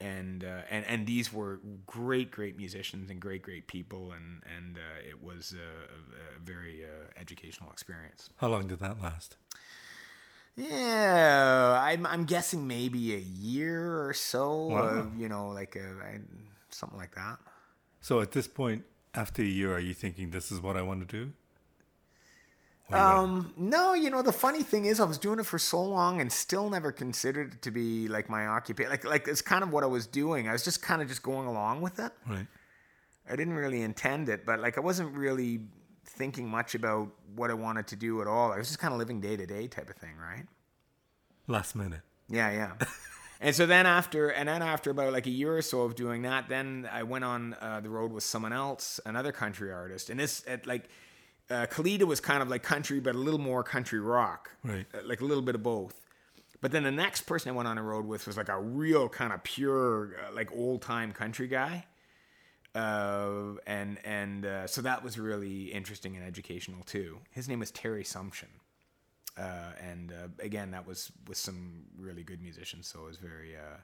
[0.00, 4.76] and uh, and and these were great, great musicians and great, great people, and and
[4.76, 8.28] uh, it was a, a very uh, educational experience.
[8.36, 9.36] How long did that last?
[10.56, 14.66] Yeah, I'm I'm guessing maybe a year or so.
[14.66, 14.82] Wow.
[14.82, 16.18] Of, you know, like a, I,
[16.70, 17.38] something like that.
[18.00, 21.08] So at this point, after a year, are you thinking this is what I want
[21.08, 21.32] to do?
[22.92, 26.20] Um, no, you know the funny thing is, I was doing it for so long
[26.20, 28.90] and still never considered it to be like my occupation.
[28.90, 30.48] Like, like it's kind of what I was doing.
[30.48, 32.12] I was just kind of just going along with it.
[32.28, 32.46] right.
[33.28, 35.60] I didn't really intend it, but like I wasn't really
[36.04, 38.52] thinking much about what I wanted to do at all.
[38.52, 40.46] I was just kind of living day to day type of thing, right?
[41.46, 42.00] Last minute.
[42.28, 42.72] Yeah, yeah.
[43.40, 46.22] and so then after, and then after about like a year or so of doing
[46.22, 50.18] that, then I went on uh, the road with someone else, another country artist, and
[50.20, 50.88] this at like
[51.52, 54.86] uh, Kelita was kind of like country, but a little more country rock, Right.
[54.94, 56.00] Uh, like a little bit of both.
[56.60, 59.08] But then the next person I went on the road with was like a real
[59.08, 61.86] kind of pure, uh, like old time country guy.
[62.74, 67.18] Uh, and and uh, so that was really interesting and educational too.
[67.30, 68.48] His name was Terry Sumsion
[69.38, 73.56] uh, and uh, again that was with some really good musicians so it was very
[73.56, 73.76] uh,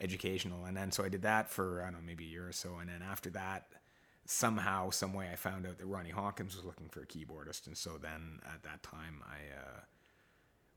[0.00, 2.52] educational and then so i did that for i don't know maybe a year or
[2.52, 3.66] so and then after that
[4.30, 7.76] somehow some way i found out that ronnie hawkins was looking for a keyboardist and
[7.78, 9.80] so then at that time i uh,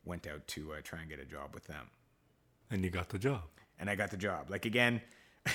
[0.05, 1.89] went out to uh, try and get a job with them
[2.71, 3.41] And you got the job.
[3.77, 4.49] and I got the job.
[4.49, 5.01] Like again,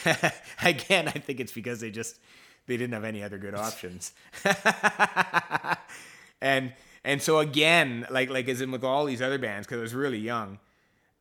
[0.62, 2.18] again, I think it's because they just
[2.66, 4.12] they didn't have any other good options.
[6.40, 6.72] and
[7.04, 9.94] and so again, like like as in with all these other bands, because I was
[9.94, 10.58] really young,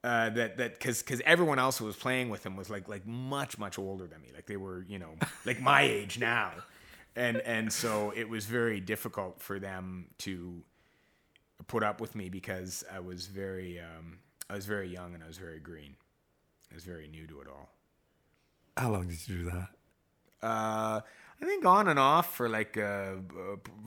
[0.06, 3.08] uh, that that because because everyone else who was playing with him was like like
[3.08, 4.30] much much older than me.
[4.36, 5.16] Like they were you know
[5.46, 6.52] like my age now,
[7.16, 10.62] and and so it was very difficult for them to
[11.66, 15.28] put up with me because I was very um, I was very young and I
[15.28, 15.96] was very green.
[16.72, 17.70] I was very new to it all.
[18.78, 19.70] How long did you do that?
[20.44, 21.02] Uh,
[21.42, 23.14] I think on and off for like uh,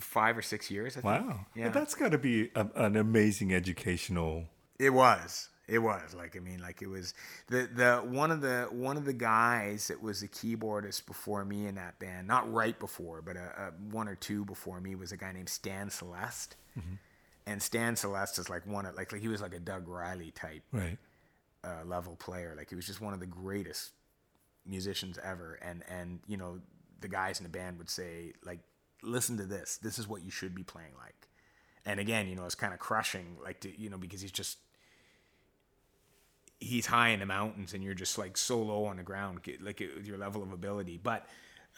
[0.00, 0.96] five or six years.
[0.96, 1.04] I think.
[1.04, 1.46] Wow.
[1.54, 1.68] Yeah.
[1.68, 4.46] That's got to be a, an amazing educational.
[4.80, 5.50] It was.
[5.68, 7.12] It was like I mean, like it was
[7.48, 11.66] the the one of the one of the guys that was the keyboardist before me
[11.66, 15.12] in that band, not right before, but a, a one or two before me was
[15.12, 16.56] a guy named Stan Szelest,
[17.46, 20.30] and Stan Szelest is like one of like, like he was like a Doug Riley
[20.30, 20.96] type Right.
[21.62, 22.54] uh, level player.
[22.56, 23.90] Like he was just one of the greatest
[24.66, 25.58] musicians ever.
[25.62, 26.60] And and you know
[27.00, 28.60] the guys in the band would say like,
[29.02, 29.78] listen to this.
[29.82, 31.28] This is what you should be playing like.
[31.86, 34.58] And again, you know, it's kind of crushing, like to, you know, because he's just
[36.60, 39.80] he's high in the mountains and you're just like so low on the ground, like
[39.80, 40.98] it- your level of ability.
[41.02, 41.26] But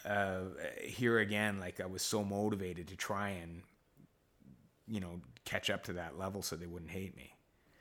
[0.05, 0.41] uh,
[0.83, 3.61] here again, like I was so motivated to try and
[4.87, 7.33] you know catch up to that level so they wouldn't hate me.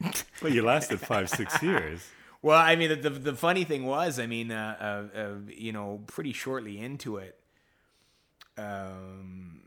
[0.43, 2.01] Well, you lasted five, six years.
[2.43, 5.73] Well, I mean, the the, the funny thing was, I mean, uh, uh, uh, you
[5.73, 7.39] know, pretty shortly into it,
[8.57, 9.61] um,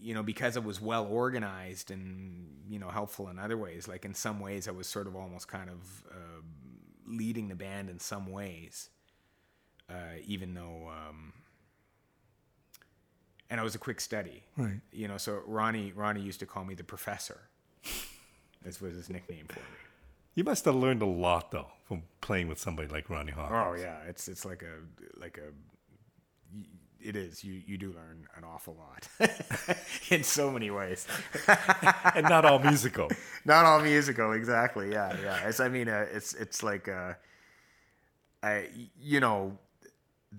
[0.00, 3.88] you know, because I was well organized and you know helpful in other ways.
[3.88, 6.40] Like in some ways, I was sort of almost kind of uh,
[7.06, 8.90] leading the band in some ways,
[9.90, 10.90] uh, even though.
[10.90, 11.32] Um,
[13.50, 14.80] and I was a quick study, Right.
[14.92, 15.16] you know.
[15.18, 17.48] So Ronnie Ronnie used to call me the professor.
[18.62, 19.66] This was his nickname for me.
[20.34, 23.60] You must have learned a lot though from playing with somebody like Ronnie Hawkins.
[23.80, 25.52] Oh yeah, it's it's like a like a
[27.04, 29.08] it is you you do learn an awful lot
[30.10, 31.06] in so many ways.
[32.14, 33.08] and not all musical.
[33.44, 34.90] Not all musical, exactly.
[34.90, 35.48] Yeah, yeah.
[35.48, 37.12] It's I mean uh, it's it's like uh,
[38.42, 38.68] I
[39.00, 39.58] you know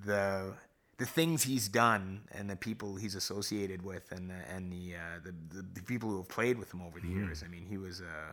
[0.05, 0.53] the
[0.97, 5.19] the things he's done and the people he's associated with and the, and the, uh,
[5.25, 7.43] the, the the people who have played with him over the years.
[7.43, 8.31] I mean, he was uh,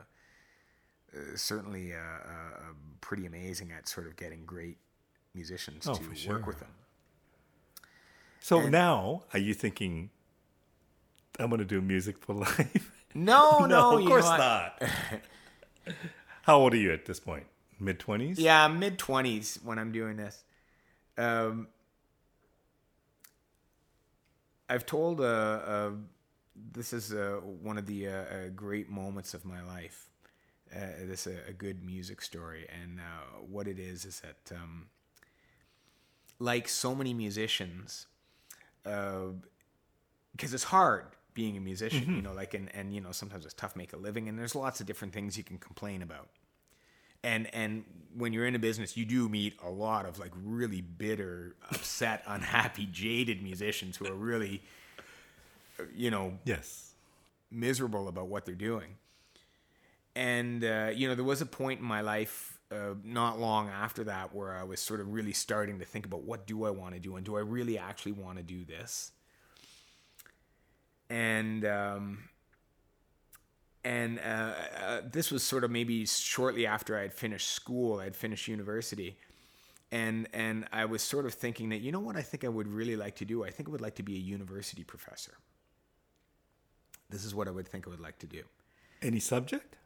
[1.15, 4.79] uh, certainly uh, uh, pretty amazing at sort of getting great
[5.35, 6.39] musicians Oh, to work sure.
[6.47, 6.69] with him.
[8.43, 10.11] So And- now, are you thinking,
[11.39, 12.91] I'm going to do music for life?
[13.15, 14.83] No, no, of you course not.
[16.45, 17.45] How old are you at this point?
[17.79, 18.37] Mid 20s?
[18.39, 20.43] Yeah, mid twenties when I'm doing this.
[21.19, 21.69] Um,
[24.71, 25.91] I've told uh, uh,
[26.73, 28.25] this is uh, one of the uh, uh,
[28.57, 30.09] great moments of my life.
[30.75, 34.57] Uh, this is a, a good music story, and uh, what it is is that,
[34.57, 34.87] um,
[36.39, 38.07] like so many musicians,
[38.85, 43.55] because it's hard being a musician, you know, like and and you know sometimes it's
[43.55, 46.29] tough to make a living, and there's lots of different things you can complain about.
[47.25, 47.85] And and
[48.17, 52.23] when you're in a business you do meet a lot of like really bitter upset
[52.27, 54.63] unhappy jaded musicians who are really
[55.95, 56.93] you know Yes.
[57.51, 58.97] miserable about what they're doing.
[60.15, 64.05] And uh, you know there was a point in my life uh, not long after
[64.05, 66.95] that where I was sort of really starting to think about what do I want
[66.95, 69.13] to do and do I really actually want to do this?
[71.11, 72.29] And um,
[73.85, 74.55] and uh,
[74.85, 79.19] uh, this was sort of maybe shortly after I had finished school, I'd finished university,
[79.91, 82.69] and and I was sort of thinking that you know what I think I would
[82.69, 83.45] really like to do.
[83.45, 85.35] I think I would like to be a university professor.
[87.11, 88.43] This is what I would think I would like to do.
[89.03, 89.77] Any subject?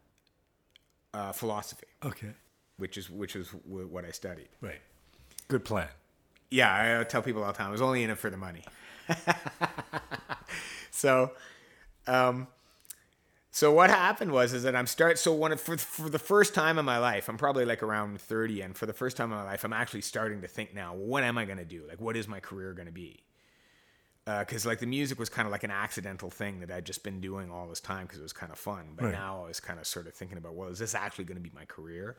[1.13, 2.33] Uh, philosophy, Okay.
[2.77, 4.49] Which is which is w- what I studied.
[4.61, 4.81] Right.
[5.47, 5.87] Good plan.
[6.49, 8.63] Yeah, I tell people all the time I was only in it for the money.
[10.91, 11.31] so,
[12.07, 12.47] um,
[13.51, 15.17] so what happened was is that I'm start.
[15.19, 18.61] So when for for the first time in my life, I'm probably like around 30,
[18.61, 21.23] and for the first time in my life, I'm actually starting to think now, what
[21.23, 21.83] am I going to do?
[21.87, 23.23] Like, what is my career going to be?
[24.25, 27.21] Because like the music was kind of like an accidental thing that I'd just been
[27.21, 28.89] doing all this time because it was kind of fun.
[28.97, 29.13] But Right.
[29.13, 31.41] now I was kind of sort of thinking about, well, is this actually going to
[31.41, 32.17] be my career?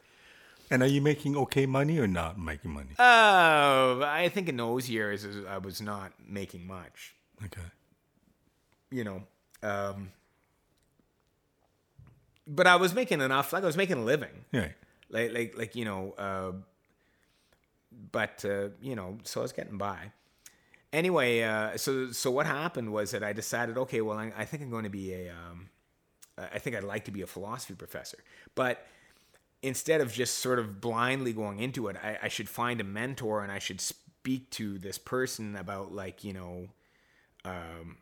[0.70, 2.90] And are you making okay money or not making money?
[2.98, 7.14] Uh, I think in those years I was not making much.
[7.44, 7.60] Okay.
[8.90, 9.22] you know
[9.62, 10.10] um
[12.46, 14.74] but i was making enough like i was making a living Right.
[15.10, 16.52] like like like you know uh
[18.12, 20.12] but uh you know so i was getting by
[20.92, 24.62] anyway uh so so what happened was that i decided okay well i, I think
[24.62, 25.68] i'm going to be a um
[26.56, 28.18] I think I'd like to be a philosophy professor,
[28.54, 28.86] but
[29.62, 33.42] instead of just sort of blindly going into it, I, I should find a mentor
[33.42, 36.68] and I should speak to this person about like you know,
[37.44, 37.98] um,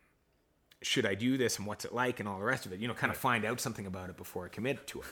[0.83, 2.81] should I do this and what's it like and all the rest of it.
[2.81, 5.07] You know, kind of find out something about it before I commit to it.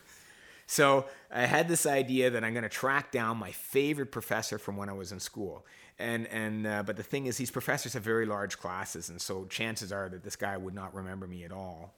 [0.66, 4.76] So I had this idea that I'm going to track down my favorite professor from
[4.76, 5.66] when I was in school.
[5.98, 9.44] And and uh, but the thing is, these professors have very large classes, and so
[9.44, 11.94] chances are that this guy would not remember me at all.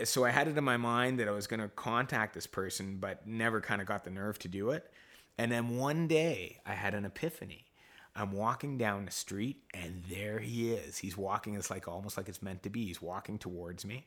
[0.00, 2.46] Uh, So I had it in my mind that I was going to contact this
[2.46, 4.90] person, but never kind of got the nerve to do it.
[5.38, 7.64] And then one day I had an epiphany.
[8.14, 10.98] I'm walking down the street, and there he is.
[10.98, 11.54] He's walking.
[11.54, 12.86] It's like almost like it's meant to be.
[12.86, 14.06] He's walking towards me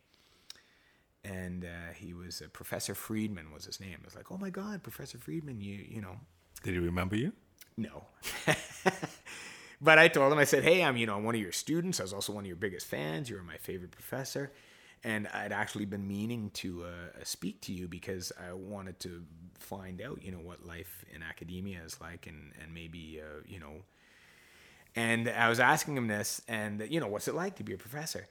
[1.23, 3.97] and uh, he was uh, Professor Friedman was his name.
[4.01, 6.15] I was like, oh my God, Professor Friedman, you you know,
[6.63, 7.33] Did he remember you?
[7.77, 8.05] no.
[9.81, 11.99] but I told him, I said, hey, I'm you know I'm one of your students.
[11.99, 13.29] I was also one of your biggest fans.
[13.29, 14.51] You were my favorite professor,
[15.03, 19.23] and I'd actually been meaning to uh, speak to you because I wanted to
[19.57, 23.59] find out you know what life in academia is like, and and maybe uh, you
[23.59, 23.83] know.
[24.95, 27.77] And I was asking him this, and you know, what's it like to be a
[27.77, 28.27] professor?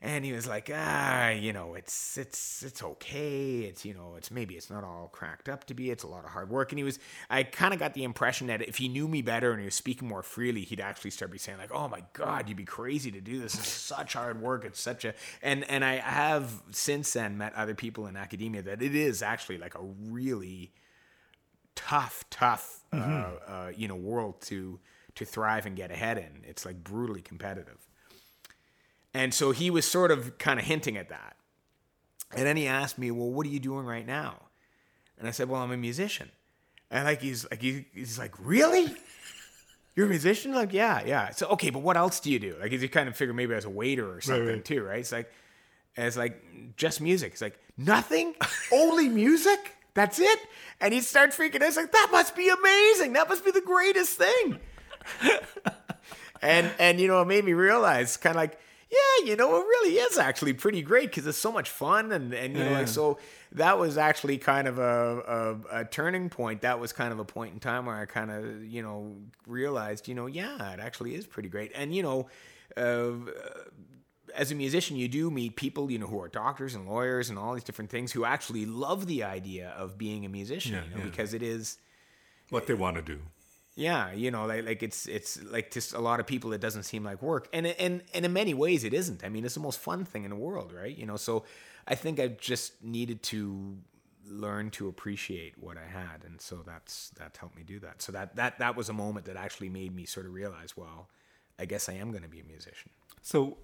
[0.00, 3.60] And he was like ah you know it's it's it's okay.
[3.60, 5.90] It's you know it's maybe it's not all cracked up to be.
[5.90, 6.70] It's a lot of hard work.
[6.72, 6.98] And he was
[7.30, 9.74] i kind of got the impression that if he knew me better and he was
[9.74, 13.10] speaking more freely he'd actually start be saying like oh my god you'd be crazy
[13.10, 13.54] to do this.
[13.54, 14.64] It's such hard work.
[14.64, 18.82] It's such a and and i have since then met other people in academia that
[18.82, 20.72] it is actually like a really
[21.74, 22.96] tough tough uh,
[23.46, 24.78] uh, you know world to
[25.14, 26.44] to thrive and get ahead in.
[26.44, 27.87] It's like brutally competitive
[29.18, 31.36] and so he was sort of kind of hinting at that.
[32.36, 34.42] And then he asked me, "Well, what are you doing right now?"
[35.18, 36.30] And I said, "Well, I'm a musician."
[36.90, 38.94] And like he's like he, he's like, "Really?
[39.96, 42.56] You're a musician?" Like, "Yeah, yeah." So okay, but what else do you do?
[42.60, 44.64] Like, he kind of figure maybe as a waiter or something right.
[44.64, 45.00] too, right?
[45.00, 45.32] It's like,
[45.96, 47.32] it's like just music.
[47.32, 48.34] It's like nothing,
[48.72, 49.74] only music.
[49.94, 50.38] That's it.
[50.80, 51.68] And he starts freaking out.
[51.68, 53.14] It's like that must be amazing.
[53.14, 54.60] That must be the greatest thing
[56.42, 58.58] and and you know it made me realize kind of like
[58.90, 62.32] yeah you know it really is actually pretty great because it's so much fun and
[62.32, 63.18] and you know like so
[63.52, 67.24] that was actually kind of a, a a turning point that was kind of a
[67.24, 69.14] point in time where i kind of you know
[69.46, 72.28] realized you know yeah it actually is pretty great and you know
[72.76, 73.12] uh,
[74.34, 77.38] as a musician, you do meet people, you know, who are doctors and lawyers and
[77.38, 80.90] all these different things who actually love the idea of being a musician, Yeah, you
[80.90, 81.04] know, yeah.
[81.10, 81.78] because it is,
[82.50, 83.20] What they want to do.
[83.78, 86.82] Yeah, you know, like like it's it's like just a lot of people it doesn't
[86.82, 89.22] seem like work, and and and in many ways it isn't.
[89.24, 90.96] I mean, it's the most fun thing in the world, right?
[90.96, 91.44] You know, so
[91.86, 93.76] I think I just needed to
[94.26, 98.02] learn to appreciate what I had, and so that's that helped me do that.
[98.02, 101.08] So that that that was a moment that actually made me sort of realize, well,
[101.56, 102.90] I guess I am going to be a musician.
[103.22, 103.58] So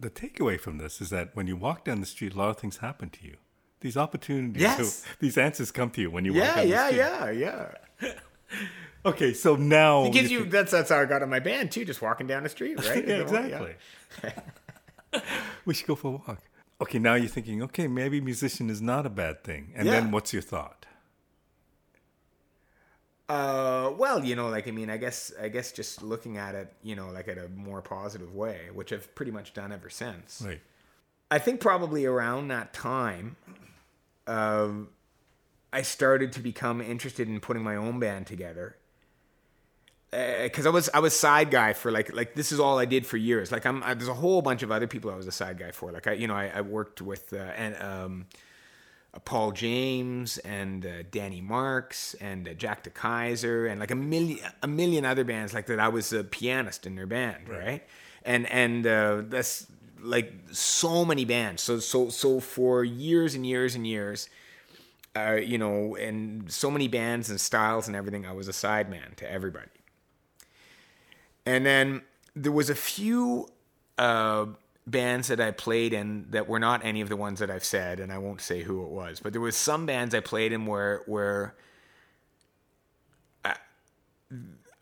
[0.00, 2.56] the takeaway from this is that when you walk down the street, a lot of
[2.58, 3.36] things happen to you.
[3.80, 5.04] These opportunities, Yes.
[5.20, 7.38] these answers come to you when you walk Yeah, down the yeah, street.
[7.40, 7.70] yeah,
[8.02, 8.12] yeah.
[9.04, 11.40] Okay, so now It gives you you think- that's that's how I got in my
[11.40, 13.06] band too, just walking down the street, right?
[13.06, 13.74] yeah, exactly.
[15.64, 16.40] we should go for a walk.
[16.82, 19.72] Okay, now you're thinking, okay, maybe musician is not a bad thing.
[19.74, 19.92] And Yeah.
[20.00, 20.86] then what's your thought?
[23.28, 26.72] Uh, well, you know, like I mean, I guess I guess just looking at it,
[26.82, 30.42] you know, like at a more positive way, which I've pretty much done ever since.
[30.44, 30.60] Right.
[31.30, 33.36] I think probably around that time,
[34.26, 34.88] um,
[35.72, 38.76] I started to become interested in putting my own band together.
[40.10, 43.06] Because I was I was side guy for like like this is all I did
[43.06, 43.52] for years.
[43.52, 45.70] Like I'm I, there's a whole bunch of other people I was a side guy
[45.70, 45.92] for.
[45.92, 48.26] Like I you know I, I worked with uh, and um,
[49.12, 53.96] uh, Paul James and uh, Danny Marks and uh, Jack de Keyzer and like a
[53.96, 55.80] million a million other bands like that.
[55.80, 57.58] I was a pianist in their band, right?
[57.58, 57.86] right?
[58.24, 59.66] And and uh, that's
[60.00, 61.62] like so many bands.
[61.62, 64.28] So so so for years and years and years,
[65.16, 68.26] uh, you know, and so many bands and styles and everything.
[68.26, 69.66] I was a sideman to everybody.
[71.50, 72.02] And then
[72.36, 73.48] there was a few
[73.98, 74.46] uh,
[74.86, 77.98] bands that I played in that were not any of the ones that I've said,
[77.98, 80.64] and I won't say who it was, but there was some bands I played in
[80.64, 81.56] where where
[83.44, 83.56] I,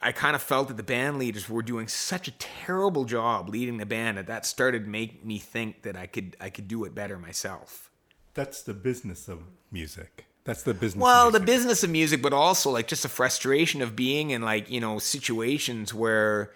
[0.03, 3.79] I kind of felt that the band leaders were doing such a terrible job leading
[3.79, 6.95] the band that that started make me think that I could I could do it
[6.95, 7.91] better myself.
[8.35, 10.28] That's the business of music.
[10.49, 11.03] That's the business.
[11.03, 14.71] Well, the business of music, but also like just a frustration of being in like
[14.71, 16.53] you know situations where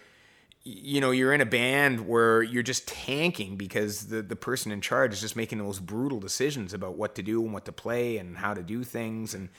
[0.64, 4.80] you know you're in a band where you're just tanking because the the person in
[4.80, 7.72] charge is just making the most brutal decisions about what to do and what to
[7.72, 9.50] play and how to do things and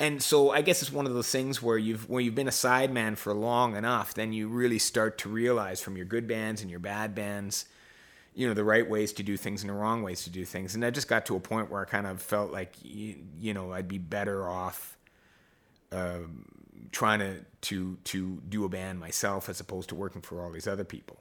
[0.00, 2.52] and so I guess it's one of those things where you've where you've been a
[2.52, 6.70] sideman for long enough, then you really start to realize from your good bands and
[6.70, 7.66] your bad bands
[8.34, 10.74] you know the right ways to do things and the wrong ways to do things.
[10.74, 13.54] And i just got to a point where i kind of felt like you, you
[13.54, 14.96] know i'd be better off
[15.92, 16.18] uh,
[16.90, 20.66] trying to to to do a band myself as opposed to working for all these
[20.66, 21.18] other people.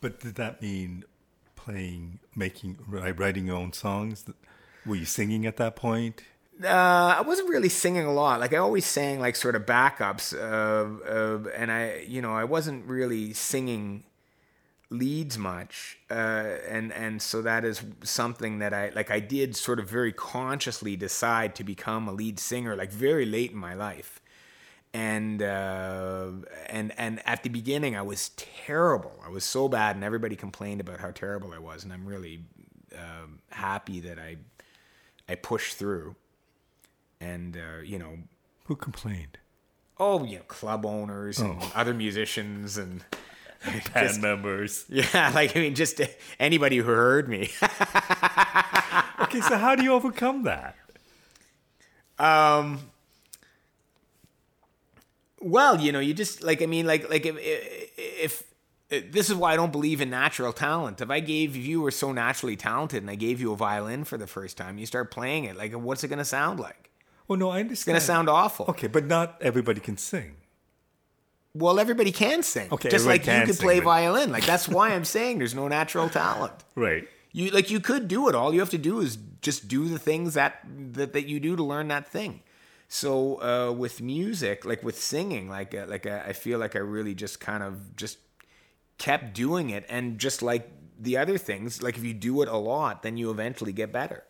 [0.00, 1.04] But did that mean
[1.56, 4.24] playing making writing your own songs?
[4.84, 6.22] Were you singing at that point?
[6.62, 8.40] Uh, I wasn't really singing a lot.
[8.40, 12.44] Like I always sang like sort of backups, uh, uh, and I, you know, I
[12.44, 14.04] wasn't really singing
[14.88, 16.14] leads much uh,
[16.68, 20.94] and and so that is something that I like I did sort of very consciously
[20.96, 24.20] decide to become a lead singer like very late in my life.
[24.94, 26.30] And uh,
[26.68, 29.20] and and at the beginning I was terrible.
[29.24, 32.44] I was so bad and everybody complained about how terrible I was and I'm really
[32.94, 34.36] um, happy that I
[35.28, 36.14] I pushed through.
[37.20, 38.18] And uh, you know
[38.66, 39.38] who complained?
[39.98, 41.72] Oh you know club owners and oh.
[41.74, 43.04] other musicians and
[43.64, 44.84] band just, members.
[44.88, 46.00] Yeah, like I mean, just
[46.38, 47.50] anybody who heard me.
[49.22, 50.76] okay, so how do you overcome that?
[52.18, 52.90] Um.
[55.40, 58.42] Well, you know, you just like I mean, like like if, if,
[58.90, 61.00] if this is why I don't believe in natural talent.
[61.00, 64.04] If I gave if you were so naturally talented and I gave you a violin
[64.04, 65.56] for the first time, you start playing it.
[65.56, 66.90] Like, what's it going to sound like?
[67.28, 67.72] Well, no, I understand.
[67.72, 68.66] It's going to sound awful.
[68.68, 70.36] Okay, but not everybody can sing.
[71.58, 72.68] Well, everybody can sing.
[72.70, 74.30] Okay, just like you could play violin.
[74.30, 76.52] Like that's why I'm saying there's no natural talent.
[76.74, 77.08] Right.
[77.32, 78.34] You like you could do it.
[78.34, 80.60] All you have to do is just do the things that
[80.94, 82.42] that, that you do to learn that thing.
[82.88, 86.80] So uh, with music, like with singing, like uh, like uh, I feel like I
[86.80, 88.18] really just kind of just
[88.98, 92.56] kept doing it, and just like the other things, like if you do it a
[92.56, 94.24] lot, then you eventually get better.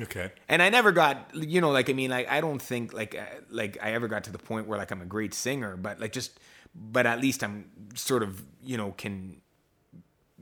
[0.00, 0.30] Okay.
[0.48, 3.24] And I never got, you know, like I mean, like I don't think like uh,
[3.50, 6.12] like I ever got to the point where like I'm a great singer, but like
[6.12, 6.38] just,
[6.74, 9.40] but at least I'm sort of, you know, can,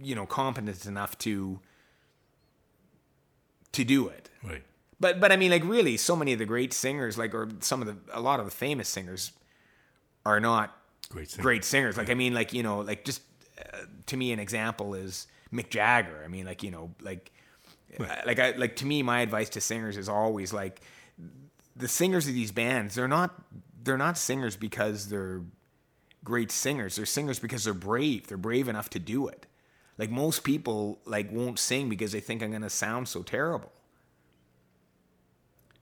[0.00, 1.60] you know, competent enough to
[3.72, 4.30] to do it.
[4.42, 4.62] Right.
[4.98, 7.80] But but I mean, like really, so many of the great singers, like or some
[7.82, 9.32] of the a lot of the famous singers,
[10.24, 10.76] are not
[11.10, 11.42] great singers.
[11.42, 11.96] Great singers.
[11.96, 13.22] Like I mean, like you know, like just
[13.58, 16.22] uh, to me, an example is Mick Jagger.
[16.24, 17.30] I mean, like you know, like
[17.98, 18.26] Right.
[18.26, 20.80] Like I like to me, my advice to singers is always like
[21.74, 22.94] the singers of these bands.
[22.94, 23.34] They're not
[23.82, 25.42] they're not singers because they're
[26.24, 26.96] great singers.
[26.96, 28.26] They're singers because they're brave.
[28.26, 29.46] They're brave enough to do it.
[29.98, 33.72] Like most people like won't sing because they think I'm gonna sound so terrible.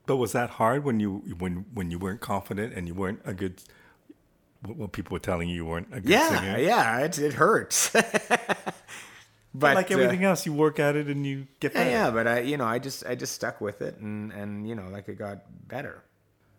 [0.06, 3.32] But was that hard when you when when you weren't confident and you weren't a
[3.32, 3.62] good
[4.64, 6.58] what, people were telling you you weren't a good yeah, singer?
[6.58, 7.94] Yeah, it, it hurts.
[9.54, 11.88] But like everything uh, else, you work at it and you get better.
[11.88, 14.74] Yeah, but I, you know, I just I just stuck with it, and and you
[14.74, 16.02] know, like it got better.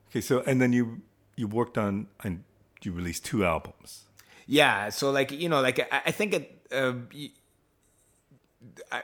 [0.09, 1.01] Okay, so and then you
[1.35, 2.43] you worked on and
[2.81, 4.05] you released two albums.
[4.47, 6.93] Yeah, so like you know, like I, I think it, uh,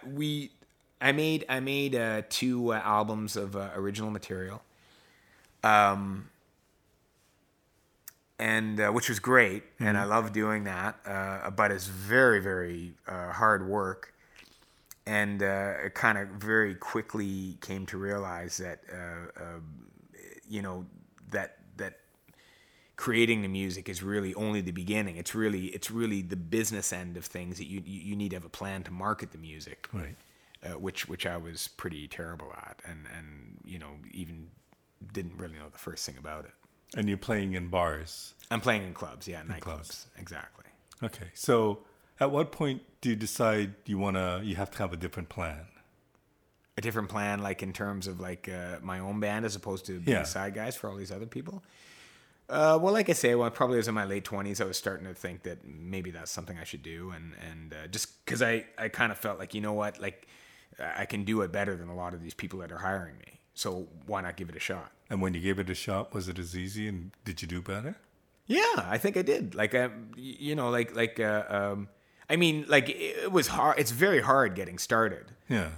[0.08, 0.52] we
[1.02, 4.62] I made I made uh, two uh, albums of uh, original material.
[5.64, 6.31] Um,
[8.42, 9.86] and uh, which was great, mm-hmm.
[9.86, 11.00] and I love doing that.
[11.06, 14.14] Uh, but it's very, very uh, hard work,
[15.06, 19.86] and uh, it kind of very quickly came to realize that uh, um,
[20.50, 20.86] you know
[21.30, 22.00] that that
[22.96, 25.18] creating the music is really only the beginning.
[25.18, 28.46] It's really it's really the business end of things that you you need to have
[28.46, 30.16] a plan to market the music, right?
[30.64, 34.48] Uh, which which I was pretty terrible at, and and you know even
[35.14, 36.52] didn't really know the first thing about it.
[36.96, 38.34] And you're playing in bars.
[38.50, 40.08] I'm playing in clubs, yeah, nightclubs, clubs.
[40.18, 40.66] exactly.
[41.02, 41.28] Okay.
[41.34, 41.80] So
[42.20, 45.66] at what point do you decide you wanna you have to have a different plan?
[46.78, 50.00] A different plan, like in terms of like uh, my own band, as opposed to
[50.00, 50.24] being Yeah.
[50.24, 51.64] side guys for all these other people.
[52.50, 54.60] Uh, well, like I say, well, probably was in my late twenties.
[54.60, 57.88] I was starting to think that maybe that's something I should do, and and uh,
[57.88, 60.28] just because I I kind of felt like you know what, like
[60.80, 63.40] I can do it better than a lot of these people that are hiring me.
[63.54, 64.92] So why not give it a shot?
[65.10, 67.62] And when you gave it a shot, was it as easy and did you do
[67.62, 67.98] better?
[68.48, 69.56] Yeah, I think I did.
[69.56, 71.90] Like, y- you know, like like uh, um,
[72.30, 73.78] I mean, like it, it was hard.
[73.80, 75.26] It's very hard getting started.
[75.50, 75.70] Yeah.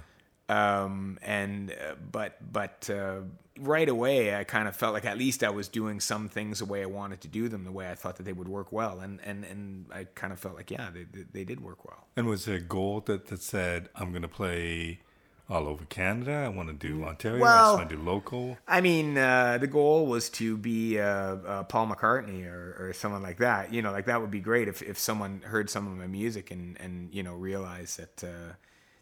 [0.48, 3.20] Um, and uh, but but uh,
[3.58, 6.64] right away, I kind of felt like at least I was doing some things the
[6.64, 9.00] way I wanted to do them, the way I thought that they would work well,
[9.00, 12.06] and and and I kind of felt like yeah, they they, they did work well.
[12.16, 15.00] And was there a goal that, that said, I'm going to play
[15.48, 16.32] all over Canada?
[16.32, 17.44] I want to do Ontario.
[17.44, 18.56] I just want to do local.
[18.66, 23.22] I mean, uh, the goal was to be uh, uh, Paul McCartney or, or someone
[23.22, 23.72] like that.
[23.72, 26.50] You know, like that would be great if, if someone heard some of my music
[26.50, 28.52] and, and you know realized that uh,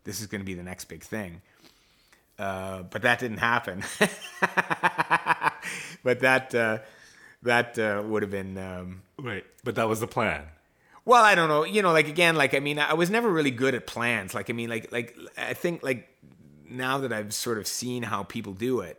[0.04, 1.42] this is going to be the next big thing.
[2.38, 3.84] Uh, but that didn't happen.
[6.02, 6.78] but that uh,
[7.42, 8.58] that uh, would have been.
[8.58, 9.44] Um, Right.
[9.62, 10.46] But that was the plan.
[11.04, 11.62] well, I don't know.
[11.64, 14.34] You know, like again, like I mean, I was never really good at plans.
[14.34, 16.08] Like I mean, like like I think like
[16.72, 18.98] now that I've sort of seen how people do it,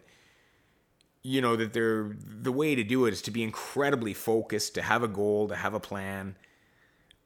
[1.24, 4.82] you know that they're the way to do it is to be incredibly focused, to
[4.82, 6.36] have a goal, to have a plan.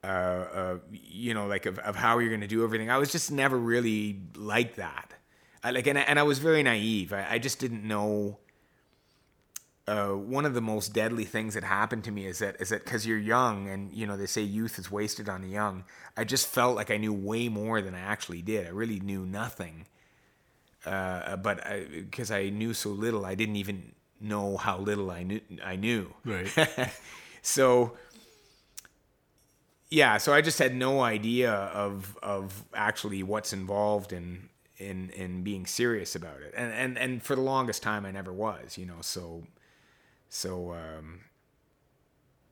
[0.03, 2.89] Uh, uh, you know, like of, of how you're going to do everything.
[2.89, 5.15] I was just never really like that.
[5.63, 7.11] I like, and I, and I was very naive.
[7.11, 8.37] I, I just didn't know.
[9.87, 12.83] Uh, one of the most deadly things that happened to me is that is that
[12.83, 15.83] because you're young and you know they say youth is wasted on the young.
[16.15, 18.67] I just felt like I knew way more than I actually did.
[18.67, 19.87] I really knew nothing.
[20.85, 25.41] Uh, but because I, knew so little, I didn't even know how little I knew.
[25.63, 26.13] I knew.
[26.23, 26.49] Right.
[27.41, 27.97] so
[29.89, 35.43] yeah, so I just had no idea of of actually what's involved in in in
[35.43, 38.85] being serious about it, and and and for the longest time I never was, you
[38.85, 39.01] know.
[39.01, 39.43] So
[40.29, 41.21] so um,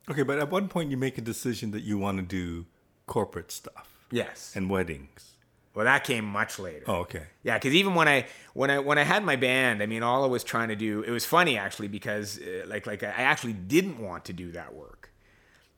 [0.09, 2.65] Okay, but at one point you make a decision that you want to do
[3.07, 5.34] corporate stuff yes, and weddings.
[5.75, 6.85] Well that came much later.
[6.87, 7.23] Oh, okay.
[7.43, 10.23] Yeah, because even when I when I when I had my band, I mean, all
[10.23, 13.53] I was trying to do it was funny actually because uh, like like I actually
[13.53, 15.11] didn't want to do that work.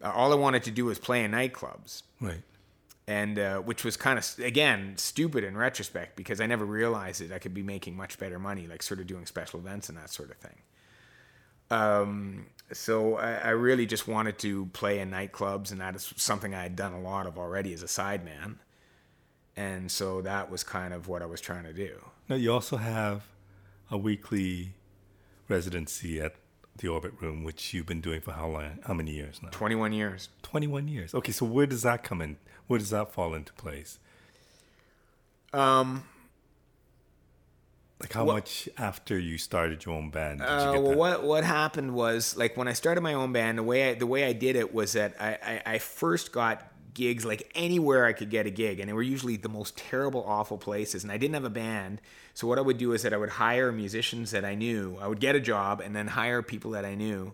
[0.01, 2.03] Uh, all I wanted to do was play in nightclubs.
[2.21, 2.43] Right.
[3.07, 7.31] and uh, which was kind of again stupid in retrospect because I never realized that
[7.33, 10.09] I could be making much better money, like sort of doing special events and that
[10.11, 10.57] sort of thing.
[11.69, 16.53] Um, so I, I really just wanted to play in nightclubs, and that is something
[16.53, 18.55] I had done a lot of already as a sideman.
[19.57, 21.99] And so that was kind of what I was trying to do.
[22.29, 23.23] Now you also have
[23.89, 24.73] a weekly
[25.49, 26.35] residency at
[26.77, 28.77] the Orbit Room, which you've been doing for how long?
[28.85, 29.49] How many years now?
[29.49, 30.29] 21 years.
[30.43, 31.15] Twenty-one years.
[31.15, 32.37] Okay, so where does that come in?
[32.67, 33.97] Where does that fall into place?
[35.53, 36.03] Um,
[37.99, 40.91] Like how Well- much after you started your own band did Uh, you get well,
[40.91, 40.97] that?
[40.99, 44.05] what what happened was like when I started my own band, the way I, the
[44.05, 48.11] way I did it was that I, I, I first got gigs like anywhere I
[48.11, 51.03] could get a gig, and they were usually the most terrible, awful places.
[51.03, 52.01] And I didn't have a band,
[52.33, 54.97] so what I would do is that I would hire musicians that I knew.
[54.99, 57.33] I would get a job and then hire people that I knew.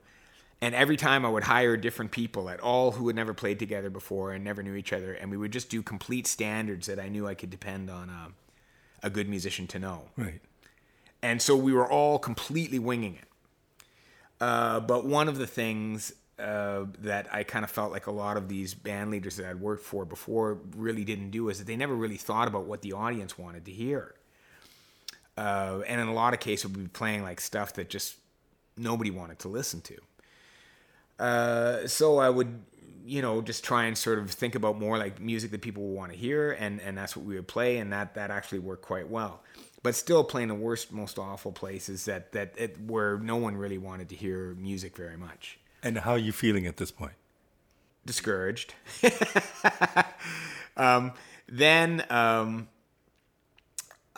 [0.62, 3.90] And every time I would hire different people at all who had never played together
[3.90, 7.10] before and never knew each other, and we would just do complete standards that I
[7.10, 10.42] knew I could depend on a, a good musician to know Right.
[11.22, 13.28] and so we were all completely winging it.
[14.40, 18.38] Uh, but one of the things uh, that I kind of felt like a lot
[18.38, 21.76] of these band leaders that I'd worked for before really didn't do is that they
[21.76, 24.16] never really thought about what the audience wanted to hear.
[25.38, 28.16] Uh, and in a lot of cases, we'd be playing like stuff that just
[28.78, 29.98] nobody wanted to listen to.
[31.20, 32.62] Uh, so I would,
[33.06, 35.96] you know, just try and sort of think about more like music that people would
[35.96, 38.84] want to hear, and and that's what we would play, and that that actually worked
[38.84, 39.44] quite well.
[39.84, 43.78] But still, playing the worst, most awful places that that it, where no one really
[43.78, 45.60] wanted to hear music very much.
[45.84, 47.14] And how are you feeling at this point?
[48.06, 48.74] Discouraged.
[50.78, 51.12] um,
[51.48, 52.68] then um,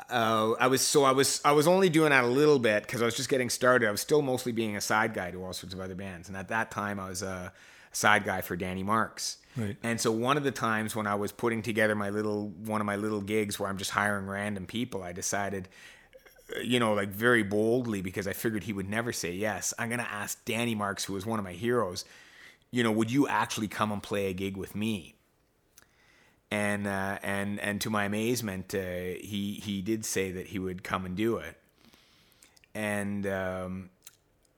[0.10, 3.02] uh, I was so I was I was only doing that a little bit because
[3.02, 3.88] I was just getting started.
[3.88, 6.38] I was still mostly being a side guy to all sorts of other bands, and
[6.38, 7.52] at that time I was a
[7.92, 9.38] side guy for Danny Marks.
[9.58, 9.78] Right.
[9.84, 12.88] And so one of the times when I was putting together my little one of
[12.88, 15.70] my little gigs where I'm just hiring random people, I decided,
[16.64, 19.74] you know, like very boldly because I figured he would never say yes.
[19.80, 22.06] I'm gonna ask Danny Marks, who was one of my heroes,
[22.72, 25.14] you know, would you actually come and play a gig with me?
[26.52, 30.84] and uh, and and to my amazement, uh, he he did say that he would
[30.84, 31.58] come and do it.
[32.76, 33.90] And um,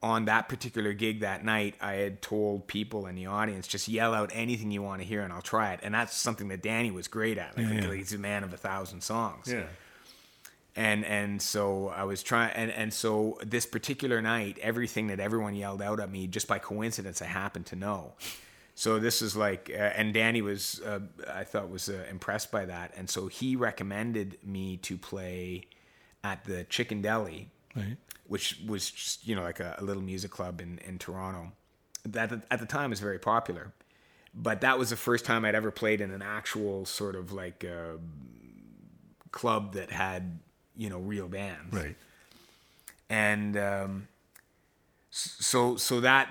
[0.04, 4.14] on that particular gig that night, I had told people in the audience, just yell
[4.14, 5.80] out anything you want to hear and I'll try it.
[5.84, 7.58] And that's something that Danny was great at.
[7.58, 7.94] Like, Yeah, yeah.
[7.94, 9.52] he's a man of a thousand songs.
[9.52, 9.64] Yeah.
[10.78, 15.56] And and so I was trying and, and so this particular night, everything that everyone
[15.56, 18.14] yelled out at me, just by coincidence, I happened to know.
[18.76, 21.00] So this is like, uh, and Danny was, uh,
[21.34, 25.64] I thought was uh, impressed by that, and so he recommended me to play
[26.24, 27.98] at the Chicken Deli, Right.
[28.28, 31.54] which was just you know like a, a little music club in in Toronto.
[32.06, 33.74] That at the time was very popular,
[34.36, 37.66] but that was the first time I'd ever played in an actual sort of like
[37.66, 37.98] uh,
[39.32, 40.40] club that had
[40.78, 41.96] you know real bands Right.
[43.10, 44.08] and um,
[45.10, 46.30] so so that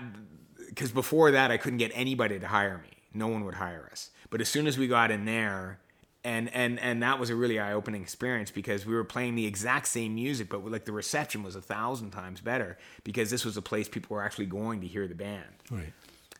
[0.69, 2.91] because before that I couldn't get anybody to hire me.
[3.15, 4.11] No one would hire us.
[4.31, 5.79] But as soon as we got in there,
[6.23, 9.47] and and and that was a really eye opening experience because we were playing the
[9.47, 13.57] exact same music, but like the reception was a thousand times better because this was
[13.57, 15.45] a place people were actually going to hear the band.
[15.71, 15.93] Right.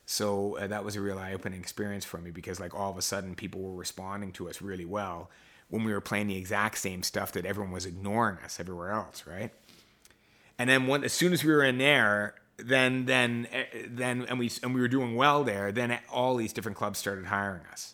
[0.05, 3.01] So uh, that was a real eye-opening experience for me because like all of a
[3.01, 5.29] sudden people were responding to us really well
[5.69, 9.25] when we were playing the exact same stuff that everyone was ignoring us everywhere else,
[9.27, 9.51] right?
[10.57, 14.39] And then when, as soon as we were in there, then then eh, then and
[14.39, 17.93] we and we were doing well there, then all these different clubs started hiring us.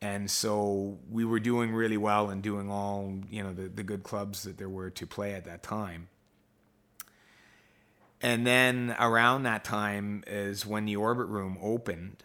[0.00, 4.04] And so we were doing really well and doing all, you know, the, the good
[4.04, 6.08] clubs that there were to play at that time.
[8.20, 12.22] And then around that time is when the Orbit Room opened.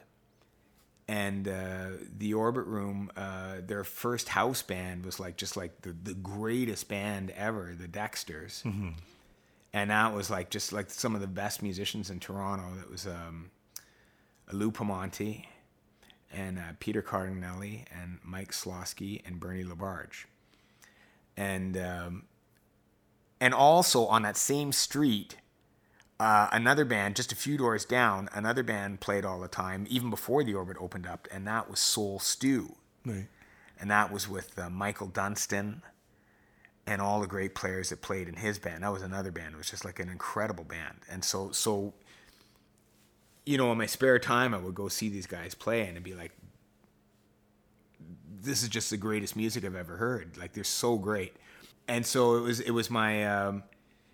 [1.07, 1.87] And uh,
[2.17, 6.87] the Orbit Room, uh, their first house band was like just like the, the greatest
[6.87, 8.63] band ever, the Dexters.
[9.73, 12.63] And that was like just like some of the best musicians in Toronto.
[12.77, 13.51] That was um,
[14.51, 15.45] Lou Pomanti
[16.31, 20.25] and uh, Peter Cardinali and Mike Sloski and Bernie LaBarge.
[21.35, 22.23] And um,
[23.41, 25.35] and also on that same street,
[26.23, 30.09] uh, another band just a few doors down, another band played all the time, even
[30.09, 33.27] before the Orbit opened up, and that was Soul Stew, Right.
[33.79, 35.81] and that was with uh, Michael Dunstan
[36.85, 38.83] and all the great players that played in his band.
[38.83, 39.53] That was another band.
[39.55, 41.93] It was just like an incredible band, and so so.
[43.45, 46.03] You know, in my spare time, I would go see these guys play and it'd
[46.03, 46.31] be like,
[48.41, 50.37] this is just the greatest music I've ever heard.
[50.37, 51.35] Like they're so great.
[51.87, 53.63] And so it was it was my um,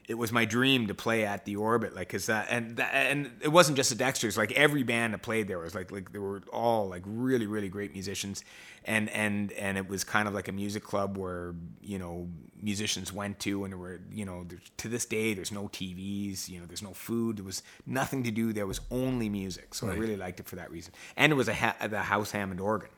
[0.09, 3.29] it was my dream to play at the Orbit, like cause that and that, and
[3.41, 4.37] it wasn't just the Dexters.
[4.37, 7.69] Like every band that played there was like like they were all like really really
[7.69, 8.43] great musicians,
[8.83, 11.53] and and and it was kind of like a music club where
[11.83, 12.27] you know
[12.59, 14.47] musicians went to, and there were you know
[14.77, 18.31] to this day there's no TVs, you know there's no food, there was nothing to
[18.31, 18.51] do.
[18.51, 20.91] There was only music, so I really liked it for that reason.
[21.17, 22.89] And it was a ha- the House Hammond organ.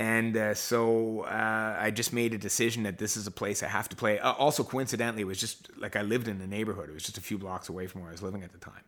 [0.00, 3.68] And uh, so uh, I just made a decision that this is a place I
[3.68, 4.18] have to play.
[4.18, 6.88] Uh, also, coincidentally, it was just like I lived in the neighborhood.
[6.88, 8.82] It was just a few blocks away from where I was living at the time.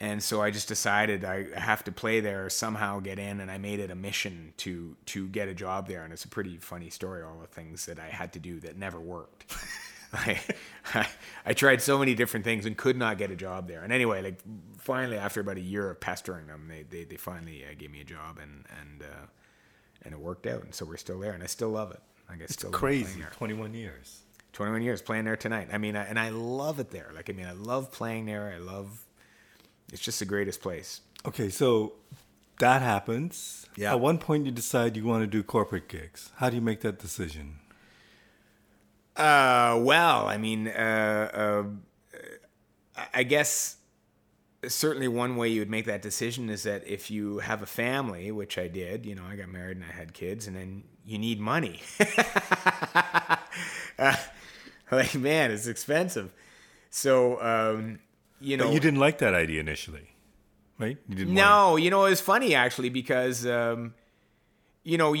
[0.00, 3.58] And so I just decided I have to play there somehow get in, and I
[3.58, 6.02] made it a mission to to get a job there.
[6.02, 8.76] And it's a pretty funny story, all the things that I had to do that
[8.76, 9.44] never worked.
[10.12, 10.40] I,
[10.92, 11.06] I,
[11.46, 13.84] I tried so many different things and could not get a job there.
[13.84, 14.40] And anyway, like
[14.78, 18.00] finally, after about a year of pestering them, they they, they finally uh, gave me
[18.00, 19.26] a job, and and uh,
[20.02, 20.62] and it worked out.
[20.62, 22.00] And so we're still there, and I still love it.
[22.28, 23.22] Like I still love playing Crazy.
[23.32, 24.22] 21 years.
[24.52, 25.68] 21 years playing there tonight.
[25.72, 27.10] I mean, I, and I love it there.
[27.14, 28.52] Like, I mean, I love playing there.
[28.54, 29.06] I love,
[29.92, 31.00] it's just the greatest place.
[31.26, 31.92] Okay, so
[32.58, 33.66] that happens.
[33.76, 33.92] Yeah.
[33.92, 36.30] At one point, you decide you want to do corporate gigs.
[36.36, 37.56] How do you make that decision?
[39.16, 41.62] Uh, well, I mean, uh,
[42.96, 43.76] uh, I guess
[44.68, 48.30] certainly one way you would make that decision is that if you have a family,
[48.30, 51.18] which I did, you know, I got married and I had kids, and then you
[51.18, 51.80] need money.
[53.98, 54.16] Uh,
[54.90, 56.32] like, man, it's expensive.
[56.88, 57.98] So, um,
[58.40, 60.08] you know, But you didn't like that idea initially,
[60.78, 60.96] right?
[61.06, 61.34] You didn't.
[61.34, 63.92] No, you know, it was funny actually because, um,
[64.82, 65.14] you know,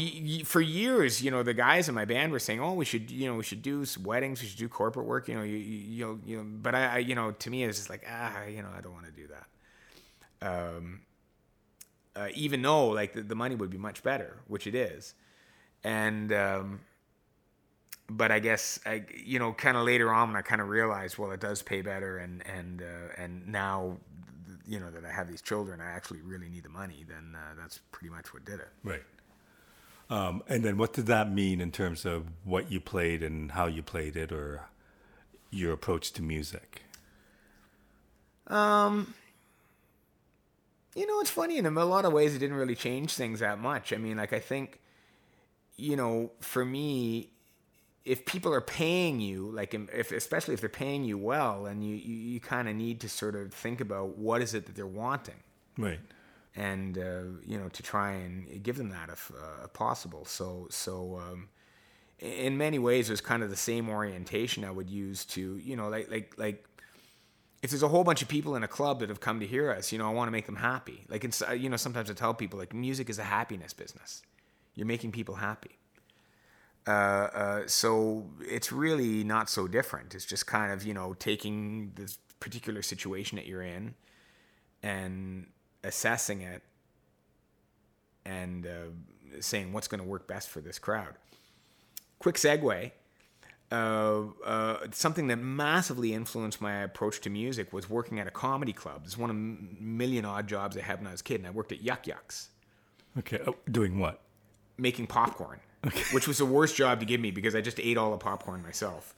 [0.44, 3.28] for years, you know, the guys in my band were saying, "Oh, we should, you
[3.28, 6.18] know, we should do weddings, we should do corporate work." You know, you, you, know,
[6.24, 6.44] you know.
[6.44, 8.80] But I, I, you know, to me, it was just like, ah, you know, I
[8.80, 9.46] don't want to do that.
[10.48, 11.00] Um,
[12.16, 15.14] uh, even though like the, the money would be much better, which it is,
[15.84, 16.80] and um,
[18.08, 21.30] but I guess I, you know, kind of later on, I kind of realized, well,
[21.32, 23.98] it does pay better, and and uh, and now,
[24.66, 27.04] you know, that I have these children, I actually really need the money.
[27.06, 28.68] Then uh, that's pretty much what did it.
[28.82, 29.02] Right.
[30.10, 33.66] Um, and then what did that mean in terms of what you played and how
[33.66, 34.62] you played it or
[35.50, 36.82] your approach to music?
[38.48, 39.14] Um,
[40.96, 42.34] you know, it's funny in a lot of ways.
[42.34, 43.92] It didn't really change things that much.
[43.92, 44.80] I mean, like I think,
[45.76, 47.30] you know, for me,
[48.04, 51.94] if people are paying you, like if especially if they're paying you well, and you
[51.94, 54.86] you, you kind of need to sort of think about what is it that they're
[54.86, 55.42] wanting,
[55.78, 56.00] Right.
[56.56, 60.24] And uh, you know to try and give them that if uh, possible.
[60.24, 61.20] So so.
[61.22, 61.48] Um,
[62.18, 65.74] in many ways, it was kind of the same orientation I would use to, you
[65.74, 66.68] know, like like like
[67.62, 69.70] if there's a whole bunch of people in a club that have come to hear
[69.70, 71.04] us, you know, I want to make them happy.
[71.08, 74.22] Like, it's, uh, you know, sometimes I tell people, like, music is a happiness business.
[74.74, 75.78] You're making people happy.
[76.86, 80.14] Uh, uh, so it's really not so different.
[80.14, 83.94] It's just kind of, you know, taking this particular situation that you're in
[84.82, 85.46] and
[85.84, 86.62] assessing it
[88.24, 91.14] and uh, saying what's going to work best for this crowd.
[92.18, 92.92] Quick segue
[93.72, 98.72] uh, uh, something that massively influenced my approach to music was working at a comedy
[98.72, 99.02] club.
[99.04, 101.46] It's one of a million odd jobs I had when I was a kid, and
[101.46, 102.48] I worked at Yuk Yuk's.
[103.18, 103.38] Okay.
[103.46, 104.20] Oh, doing what?
[104.76, 105.60] Making popcorn,
[106.12, 108.62] which was the worst job to give me because I just ate all the popcorn
[108.62, 109.14] myself.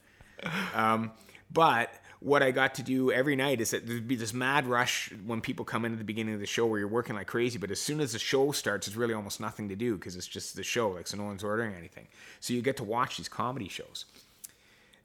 [0.75, 1.11] Um,
[1.51, 1.93] but
[2.23, 5.41] what I got to do every night is that there'd be this mad rush when
[5.41, 7.57] people come in at the beginning of the show where you're working like crazy.
[7.57, 10.27] But as soon as the show starts, it's really almost nothing to do because it's
[10.27, 12.07] just the show, like so no one's ordering anything.
[12.39, 14.05] So you get to watch these comedy shows.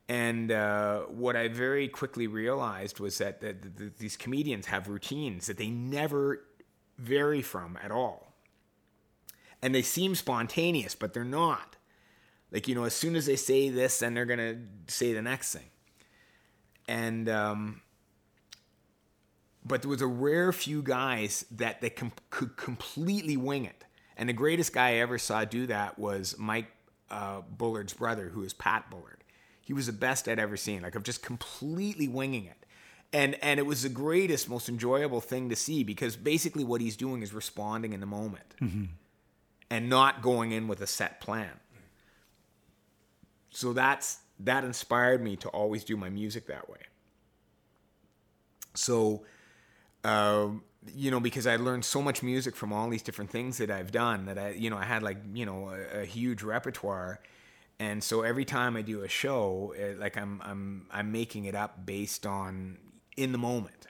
[0.08, 5.56] And uh, what I very quickly realized was that, that, these comedians have routines that
[5.56, 6.44] they never
[6.98, 8.32] vary from at all.
[9.60, 11.74] And they seem spontaneous, but they're not.
[12.52, 15.20] Like, you know, as soon as they say this, then they're going to say the
[15.20, 15.66] next thing.
[16.88, 17.82] And, um,
[19.64, 23.84] but there was a rare few guys that, that com- could completely wing it.
[24.16, 26.66] And the greatest guy I ever saw do that was Mike
[27.10, 29.18] uh, Bullard's brother, who is Pat Bullard
[29.68, 30.80] he was the best I'd ever seen.
[30.80, 32.64] Like of just completely winging it.
[33.12, 36.96] And and it was the greatest, most enjoyable thing to see because basically what he's
[36.96, 38.54] doing is responding in the moment.
[38.62, 38.84] Mm-hmm.
[39.68, 41.50] And not going in with a set plan.
[43.50, 46.80] So that's that inspired me to always do my music that way.
[48.74, 49.24] So
[50.04, 50.62] um,
[50.94, 53.90] you know, because I learned so much music from all these different things that I've
[53.90, 57.20] done that I, you know, I had like, you know, a, a huge repertoire
[57.80, 61.54] and so every time I do a show, it, like I'm I'm I'm making it
[61.54, 62.78] up based on
[63.16, 63.86] in the moment,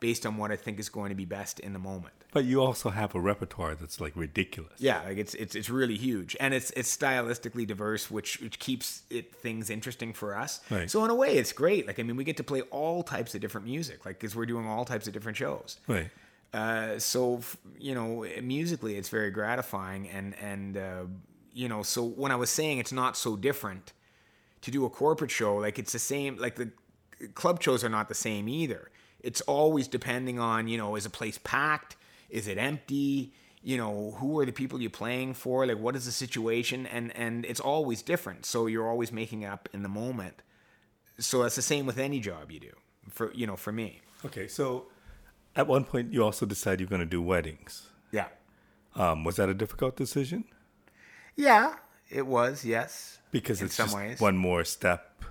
[0.00, 2.14] based on what I think is going to be best in the moment.
[2.32, 4.74] But you also have a repertoire that's like ridiculous.
[4.78, 9.02] Yeah, like it's it's it's really huge, and it's it's stylistically diverse, which which keeps
[9.10, 10.60] it things interesting for us.
[10.70, 10.90] Right.
[10.90, 11.86] So in a way, it's great.
[11.86, 14.46] Like I mean, we get to play all types of different music, like because we're
[14.46, 15.78] doing all types of different shows.
[15.88, 16.10] Right.
[16.52, 17.40] Uh, so
[17.78, 21.02] you know, musically, it's very gratifying, and and uh,
[21.52, 23.92] you know, so when I was saying it's not so different
[24.62, 26.70] to do a corporate show, like it's the same, like the
[27.34, 28.90] club shows are not the same either.
[29.20, 31.96] It's always depending on, you know, is a place packed?
[32.30, 33.32] Is it empty?
[33.62, 35.66] You know, who are the people you're playing for?
[35.66, 36.86] Like, what is the situation?
[36.86, 38.46] And and it's always different.
[38.46, 40.42] So you're always making up in the moment.
[41.18, 42.72] So that's the same with any job you do.
[43.10, 44.00] For you know, for me.
[44.24, 44.86] Okay, so
[45.56, 47.88] at one point you also decide you're going to do weddings.
[48.12, 48.28] Yeah.
[48.94, 50.44] Um, was that a difficult decision?
[51.36, 51.74] Yeah,
[52.08, 52.64] it was.
[52.64, 53.18] Yes.
[53.30, 54.20] Because in it's some ways.
[54.20, 55.22] one more step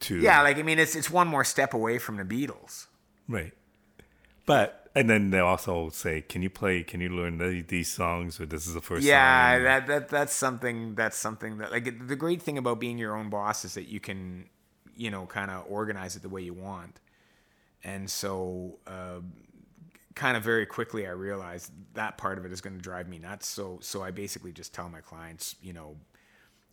[0.00, 2.86] to Yeah, like I mean, it's it's one more step away from the Beatles.
[3.28, 3.52] right.
[4.44, 6.82] But and then they also say, "Can you play?
[6.82, 9.04] Can you learn the, these songs?" Or this is the first.
[9.04, 9.64] Yeah, song?
[9.64, 13.28] that that that's something that's something that like the great thing about being your own
[13.28, 14.48] boss is that you can,
[14.96, 16.98] you know, kind of organize it the way you want,
[17.84, 18.78] and so.
[18.86, 19.20] Uh,
[20.14, 23.18] kind of very quickly I realized that part of it is going to drive me
[23.18, 23.46] nuts.
[23.46, 25.96] So so I basically just tell my clients, you know,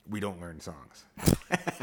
[0.10, 1.06] we don't learn songs.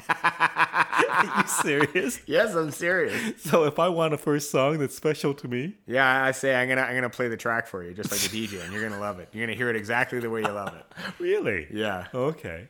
[0.08, 2.20] Are you serious?
[2.26, 3.42] yes, I'm serious.
[3.42, 6.68] so if I want a first song that's special to me, Yeah, I say I'm
[6.68, 9.00] gonna I'm gonna play the track for you, just like a DJ, and you're gonna
[9.00, 9.28] love it.
[9.32, 10.84] You're gonna hear it exactly the way you love it.
[11.18, 11.66] really?
[11.72, 12.06] Yeah.
[12.14, 12.68] Okay.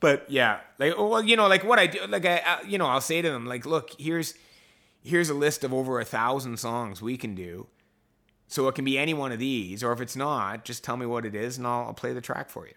[0.00, 2.78] But Yeah, like oh, well, you know, like what I do, like I, I, you
[2.78, 4.34] know, I'll say to them, like, look, here's
[5.02, 7.66] here's a list of over a thousand songs we can do.
[8.46, 11.06] So it can be any one of these, or if it's not, just tell me
[11.06, 12.74] what it is, and I'll, I'll play the track for you.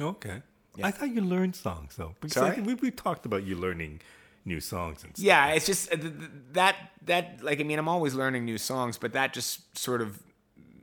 [0.00, 0.42] okay.
[0.82, 2.14] I thought you learned songs though.
[2.20, 2.60] Because Sorry?
[2.60, 4.00] we we talked about you learning
[4.44, 5.24] new songs and stuff.
[5.24, 8.58] Yeah, it's just uh, th- th- that that like I mean, I'm always learning new
[8.58, 10.22] songs, but that just sort of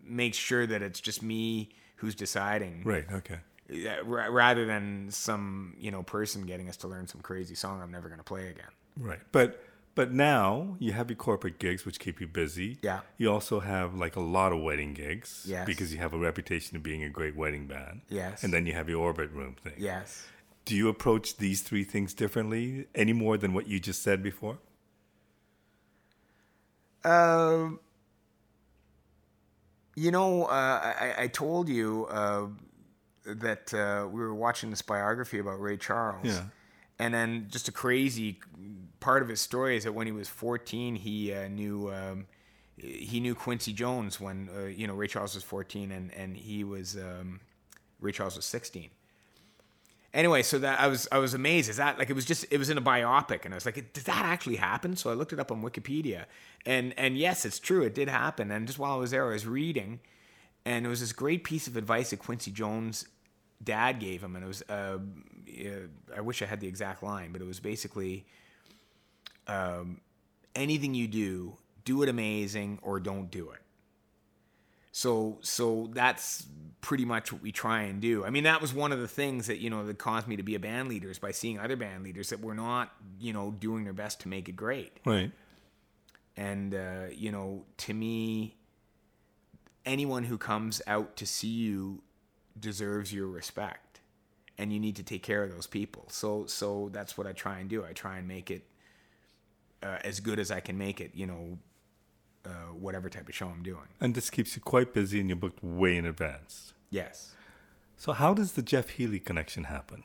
[0.06, 3.06] makes sure that it's just me who's deciding, Right.
[3.12, 3.40] Okay.
[4.04, 8.10] Rather than some you know person getting us to learn some crazy song I'm never
[8.10, 8.72] gonna play again.
[9.00, 9.20] Right.
[9.32, 9.64] But
[9.96, 12.78] but now you have your corporate gigs which keep you busy.
[12.82, 13.02] Yeah.
[13.18, 15.46] You also have like a lot of wedding gigs.
[15.48, 15.66] Yes.
[15.66, 18.02] Because you have a reputation of being a great wedding band.
[18.10, 18.44] Yes.
[18.44, 19.74] And then you have your orbit room thing.
[19.78, 20.26] Yes.
[20.66, 24.58] Do you approach these three things differently any more than what you just said before?
[27.04, 27.80] Um,
[29.96, 32.48] you know, uh, I, I told you, uh,
[33.26, 36.26] that uh, we were watching this biography about Ray Charles.
[36.26, 36.44] Yeah.
[37.00, 38.40] And then just a crazy
[39.04, 42.26] part of his story is that when he was 14, he uh, knew um,
[42.78, 46.64] he knew Quincy Jones when uh, you know Ray Charles was 14 and and he
[46.64, 47.42] was um,
[48.00, 48.90] Ray Charles was 16.
[50.14, 51.70] Anyway, so that I was I was amazed.
[51.70, 53.76] Is that like it was just it was in a biopic, and I was like,
[53.76, 54.96] did that actually happen?
[54.96, 56.26] So I looked it up on Wikipedia,
[56.66, 58.52] and and yes, it's true, it did happen.
[58.52, 60.00] And just while I was there, I was reading,
[60.66, 63.08] and it was this great piece of advice that Quincy Jones'
[63.64, 65.00] dad gave him, and it was uh,
[66.16, 68.26] I wish I had the exact line, but it was basically
[69.48, 70.02] um,
[70.56, 73.60] anything you do, do it amazing or don't do it.
[74.92, 76.46] So so that's
[76.82, 78.24] pretty much what we try and do.
[78.24, 80.44] I mean, that was one of the things that you know that caused me to
[80.44, 83.52] be a band leader is by seeing other band leaders that were not you know
[83.52, 85.00] doing their best to make it great.
[85.04, 85.32] Right.
[86.38, 88.56] And uh, you know, to me,
[89.84, 92.04] anyone who comes out to see you
[92.60, 94.00] deserves your respect,
[94.60, 96.06] and you need to take care of those people.
[96.10, 97.84] So so that's what I try and do.
[97.84, 98.64] I try and make it
[99.84, 101.12] uh, as good as I can make it.
[101.14, 101.58] You know,
[102.46, 103.88] uh, whatever type of show I'm doing.
[104.00, 106.74] And this keeps you quite busy and you're booked way in advance.
[106.90, 107.36] Yes.
[107.98, 110.04] So, how does the Jeff Healey connection happen?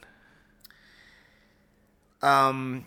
[2.22, 2.86] Um,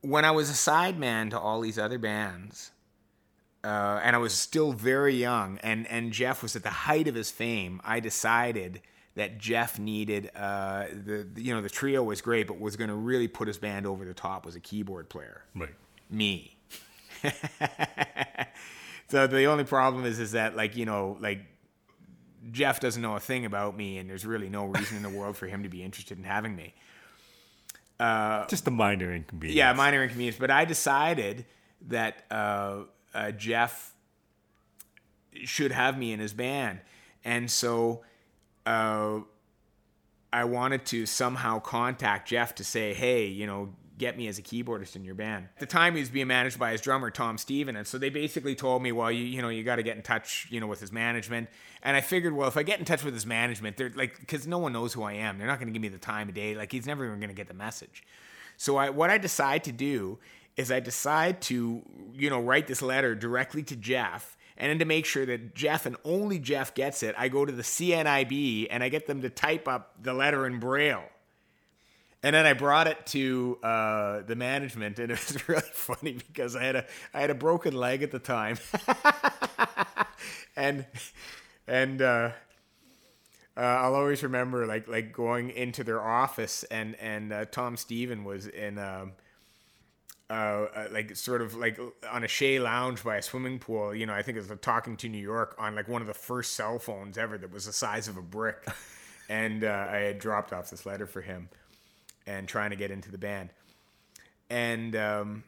[0.00, 2.70] when I was a sideman to all these other bands,
[3.62, 7.14] uh, and I was still very young, and, and Jeff was at the height of
[7.14, 8.80] his fame, I decided
[9.14, 12.96] that Jeff needed uh, the you know the trio was great, but was going to
[12.96, 15.42] really put his band over the top was a keyboard player.
[15.54, 15.74] Right.
[16.08, 16.56] Me.
[19.08, 21.40] so the only problem is is that like you know like
[22.50, 25.36] Jeff doesn't know a thing about me, and there's really no reason in the world
[25.36, 26.74] for him to be interested in having me.
[27.98, 29.56] Uh, Just a minor inconvenience.
[29.56, 30.38] Yeah, minor inconvenience.
[30.38, 31.44] But I decided
[31.88, 33.92] that uh, uh, Jeff
[35.44, 36.80] should have me in his band,
[37.24, 38.02] and so
[38.66, 39.20] uh,
[40.32, 44.42] I wanted to somehow contact Jeff to say, hey, you know, get me as a
[44.42, 45.46] keyboardist in your band.
[45.56, 47.76] At the time, he was being managed by his drummer, Tom Stephen.
[47.76, 50.02] And so they basically told me, well, you, you know, you got to get in
[50.02, 51.50] touch, you know, with his management.
[51.82, 54.46] And I figured, well, if I get in touch with his management, they're like, because
[54.46, 55.36] no one knows who I am.
[55.36, 56.54] They're not going to give me the time of day.
[56.54, 58.02] Like, he's never even going to get the message.
[58.56, 60.18] So I, what I decide to do
[60.56, 61.82] is I decide to,
[62.14, 64.36] you know, write this letter directly to Jeff.
[64.60, 67.50] And then to make sure that Jeff and only Jeff gets it, I go to
[67.50, 71.04] the CNIB and I get them to type up the letter in Braille.
[72.22, 76.54] And then I brought it to uh, the management, and it was really funny because
[76.54, 78.58] I had a I had a broken leg at the time,
[80.56, 80.84] and
[81.66, 82.32] and uh,
[83.56, 88.24] uh, I'll always remember like like going into their office, and and uh, Tom Stephen
[88.24, 88.78] was in.
[88.78, 89.12] Um,
[90.30, 91.78] uh, uh, like sort of like
[92.08, 93.92] on a chaise lounge by a swimming pool.
[93.92, 96.14] You know, I think it was talking to New York on like one of the
[96.14, 98.64] first cell phones ever that was the size of a brick,
[99.28, 101.48] and uh, I had dropped off this letter for him,
[102.26, 103.50] and trying to get into the band.
[104.48, 105.44] And um,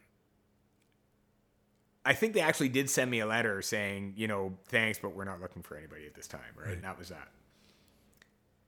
[2.05, 5.25] I think they actually did send me a letter saying, you know, thanks, but we're
[5.25, 6.67] not looking for anybody at this time, right?
[6.67, 6.75] right.
[6.75, 7.29] And that was that.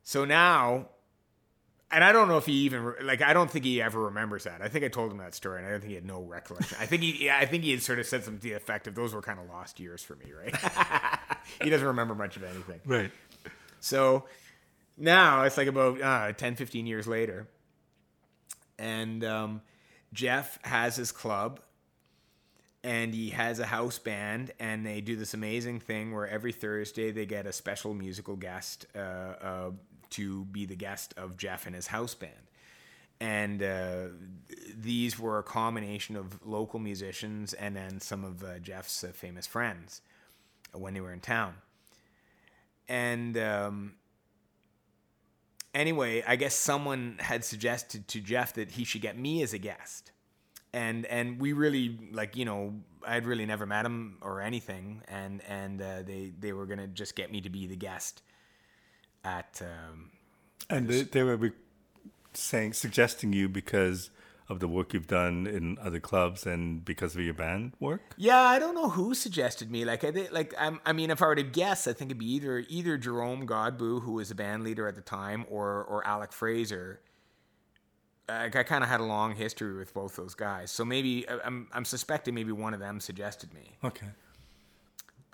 [0.05, 0.91] So now,
[1.91, 4.61] and I don't know if he even like I don't think he ever remembers that.
[4.63, 6.77] I think I told him that story, and I don't think he had no recollection.
[6.81, 8.87] I think he, yeah, I think he had sort of said something to the effect
[8.87, 10.55] of those were kind of lost years for me, right?
[11.63, 13.11] he doesn't remember much of anything, right?
[13.81, 14.25] So
[14.97, 17.49] now it's like about uh, 10, 15 years later,
[18.79, 19.63] and um,
[20.13, 21.61] Jeff has his club
[22.85, 27.11] and he has a house band and they do this amazing thing where every thursday
[27.11, 29.71] they get a special musical guest uh, uh,
[30.17, 32.33] to be the guest of jeff and his house band.
[33.21, 34.09] And uh,
[34.77, 39.47] these were a combination of local musicians and then some of uh, jeff's uh, famous
[39.47, 40.03] friends
[40.73, 41.55] when they were in town.
[42.89, 43.95] And um,
[45.75, 49.59] anyway, I guess someone had suggested to Jeff that he should get me as a
[49.59, 50.13] guest.
[50.73, 52.75] And and we really like you know
[53.07, 57.15] I'd really never met him or anything, and and uh, they they were gonna just
[57.15, 58.23] get me to be the guest
[59.25, 59.61] at.
[59.63, 60.11] Um,
[60.71, 61.53] and they, they were
[62.33, 64.11] saying suggesting you because
[64.49, 68.15] of the work you've done in other clubs and because of your band work?
[68.17, 69.85] Yeah, I don't know who suggested me.
[69.85, 72.33] Like I like I'm, i mean, if I were to guess, I think it'd be
[72.33, 76.33] either either Jerome Godboo, who was a band leader at the time, or or Alec
[76.33, 77.01] Fraser.
[78.29, 81.69] Like I kind of had a long history with both those guys, so maybe I'm
[81.73, 83.77] I'm suspecting maybe one of them suggested me.
[83.83, 84.07] Okay.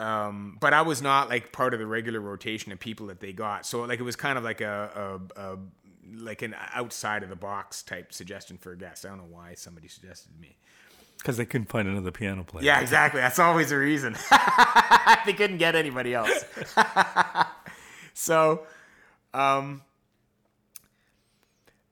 [0.01, 3.33] Um, but I was not like part of the regular rotation of people that they
[3.33, 3.67] got.
[3.67, 5.59] So like it was kind of like a, a, a
[6.17, 9.05] like an outside of the box type suggestion for a guest.
[9.05, 10.57] I don't know why somebody suggested me.
[11.19, 12.65] Because they couldn't find another piano player.
[12.65, 13.21] Yeah, exactly.
[13.21, 14.17] That's always a reason.
[15.27, 16.47] they couldn't get anybody else.
[18.15, 18.63] so,
[19.35, 19.83] um,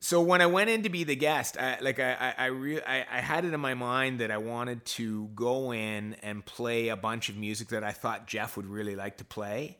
[0.01, 2.81] so when I went in to be the guest, I, like I, I, I, re-
[2.81, 6.87] I, I had it in my mind that I wanted to go in and play
[6.87, 9.77] a bunch of music that I thought Jeff would really like to play.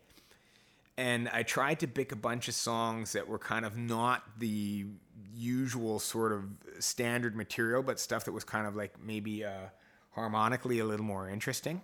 [0.98, 4.88] And I tried to pick a bunch of songs that were kind of not the
[5.34, 6.44] usual sort of
[6.80, 9.68] standard material, but stuff that was kind of like maybe uh,
[10.12, 11.82] harmonically a little more interesting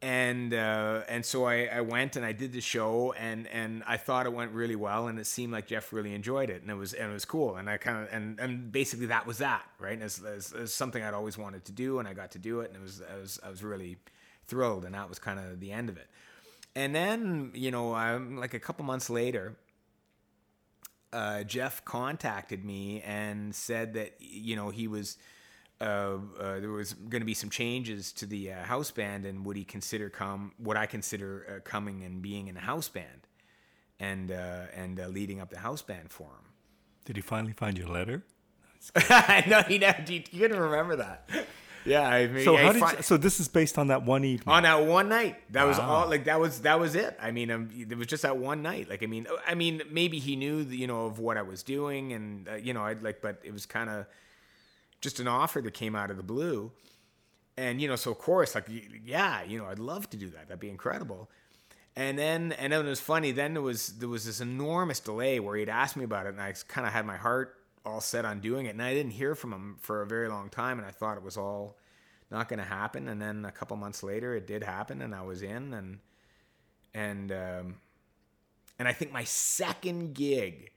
[0.00, 3.96] and uh, and so I, I went and I did the show and and I
[3.96, 6.74] thought it went really well and it seemed like Jeff really enjoyed it and it
[6.74, 7.56] was and it was cool.
[7.56, 10.00] And I kind of and and basically that was that right?
[10.00, 10.22] As,
[10.66, 13.02] something I'd always wanted to do and I got to do it and it was
[13.02, 13.96] I was I was really
[14.46, 16.08] thrilled and that was kind of the end of it.
[16.76, 19.56] And then you know I'm like a couple months later
[21.12, 25.16] uh, Jeff contacted me and said that you know he was
[25.80, 29.44] uh, uh, there was going to be some changes to the uh, house band, and
[29.44, 33.26] would he consider come what I consider uh, coming and being in a house band,
[34.00, 36.52] and uh, and uh, leading up the house band for him.
[37.04, 38.24] Did he finally find your letter?
[39.48, 40.02] no, he never.
[40.06, 41.28] You, you couldn't remember that.
[41.84, 44.02] Yeah, I mean, So I how did fi- you, so this is based on that
[44.02, 44.52] one evening.
[44.54, 45.36] on that one night.
[45.52, 46.08] That was all.
[46.08, 47.16] Like that was that was it.
[47.20, 48.88] I mean, um, it was just that one night.
[48.90, 52.12] Like I mean, I mean, maybe he knew, you know, of what I was doing,
[52.12, 54.06] and uh, you know, I'd like, but it was kind of
[55.00, 56.72] just an offer that came out of the blue,
[57.56, 58.68] and you know, so of course, like,
[59.04, 60.48] yeah, you know, I'd love to do that.
[60.48, 61.28] That'd be incredible.
[61.96, 63.32] And then, and then it was funny.
[63.32, 66.40] Then there was there was this enormous delay where he'd asked me about it, and
[66.40, 69.34] I kind of had my heart all set on doing it, and I didn't hear
[69.34, 71.76] from him for a very long time, and I thought it was all
[72.30, 73.08] not going to happen.
[73.08, 75.98] And then a couple months later, it did happen, and I was in, and
[76.94, 77.74] and um,
[78.78, 80.70] and I think my second gig,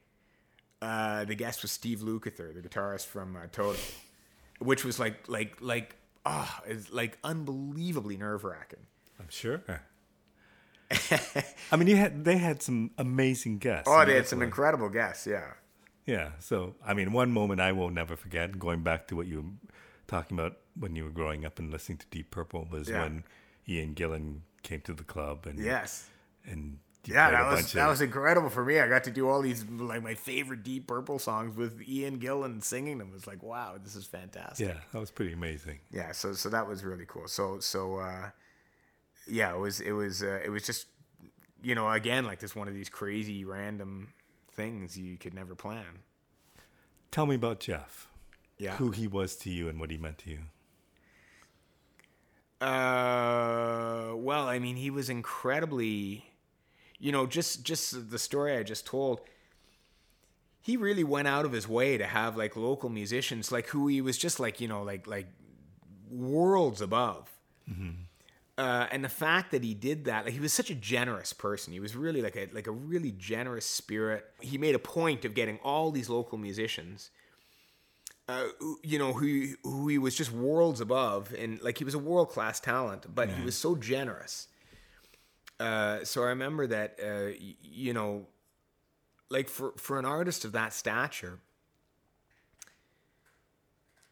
[0.82, 3.46] uh, the guest was Steve Lukather, the guitarist from uh,
[4.62, 5.96] which was like like like
[6.26, 8.86] ah, it's like unbelievably nerve wracking.
[9.20, 9.62] I'm sure.
[11.72, 13.88] I mean, you had they had some amazing guests.
[13.88, 15.26] Oh, I mean, they had some what- incredible guests.
[15.26, 15.54] Yeah.
[16.06, 16.32] Yeah.
[16.40, 19.72] So, I mean, one moment I will never forget, going back to what you were
[20.08, 23.04] talking about when you were growing up and listening to Deep Purple, was Yeah.
[23.04, 23.24] when
[23.70, 26.08] Ian Gillan came to the club and Yes.
[26.46, 28.80] and you Yeah, that was that of- was incredible for me.
[28.80, 32.64] I got to do all these like my favorite Deep Purple songs with Ian Gillan
[32.64, 33.08] singing them.
[33.10, 34.68] It was like, wow, this is fantastic.
[34.68, 35.80] yeah, that was pretty amazing.
[35.92, 38.30] yeah so so that was really cool so so uh
[39.28, 40.86] yeah it was it was uh, it was just
[41.64, 44.14] you know again like this one of these crazy random
[44.54, 46.00] things you could never plan
[47.12, 48.08] Tell me about Jeff.
[48.58, 50.40] yeah Who he was to you and what he meant to you.
[52.62, 56.31] uh well i mean he was incredibly
[57.02, 59.20] you know just just the story i just told
[60.62, 64.00] he really went out of his way to have like local musicians like who he
[64.00, 65.28] was just like you know like like
[66.10, 67.30] worlds above
[68.58, 71.74] uh, and the fact that he did that, like he was such a generous person.
[71.74, 74.26] He was really like a like a really generous spirit.
[74.40, 77.10] He made a point of getting all these local musicians,
[78.28, 78.48] uh,
[78.84, 82.30] you know, who who he was just worlds above, and like he was a world
[82.30, 84.48] class talent, but he was so generous.
[85.62, 88.26] Uh, so I remember that, uh, you know,
[89.30, 91.40] like for for an artist of that stature,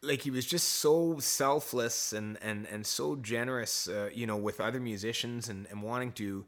[0.00, 4.60] like he was just so selfless and and and so generous uh, you know with
[4.60, 6.46] other musicians and and wanting to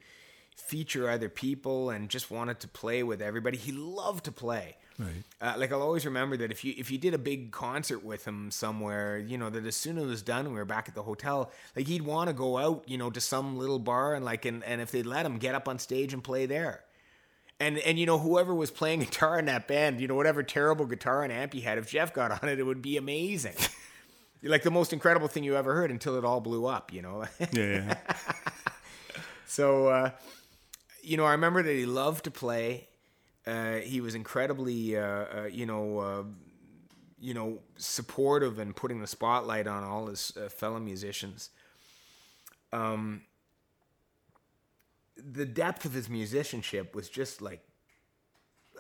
[0.57, 3.59] feature other people and just wanted to play with everybody.
[3.59, 5.25] He loved to play Right.
[5.41, 8.25] uh, like I'll always remember that if you if you did a big concert with
[8.25, 10.95] him somewhere, you know that as soon as it was done, we were back at
[10.95, 11.51] the hotel.
[11.77, 14.63] Like he'd want to go out, you know, to some little bar and like and,
[14.65, 16.85] and if they'd let him get up on stage and play there.
[17.61, 20.87] And and you know whoever was playing guitar in that band, you know whatever terrible
[20.87, 23.55] guitar and amp he had, if Jeff got on it, it would be amazing.
[24.43, 27.25] like the most incredible thing you ever heard until it all blew up, you know.
[27.41, 27.49] Yeah.
[27.53, 27.97] yeah.
[29.53, 30.11] So, uh,
[31.03, 32.89] you know, I remember that he loved to play.
[33.47, 36.23] Uh, he was incredibly, uh, uh, you know, uh,
[37.19, 41.51] you know, supportive and putting the spotlight on all his uh, fellow musicians.
[42.73, 43.23] Um,
[45.17, 47.63] the depth of his musicianship was just like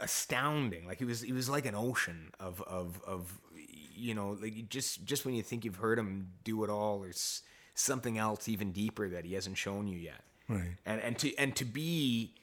[0.00, 0.86] astounding.
[0.86, 3.38] Like he was, he was like an ocean of, of, of,
[3.94, 7.42] you know, like just, just when you think you've heard him do it all, there's
[7.74, 10.76] something else even deeper that he hasn't shown you yet right.
[10.86, 12.34] and and to and to be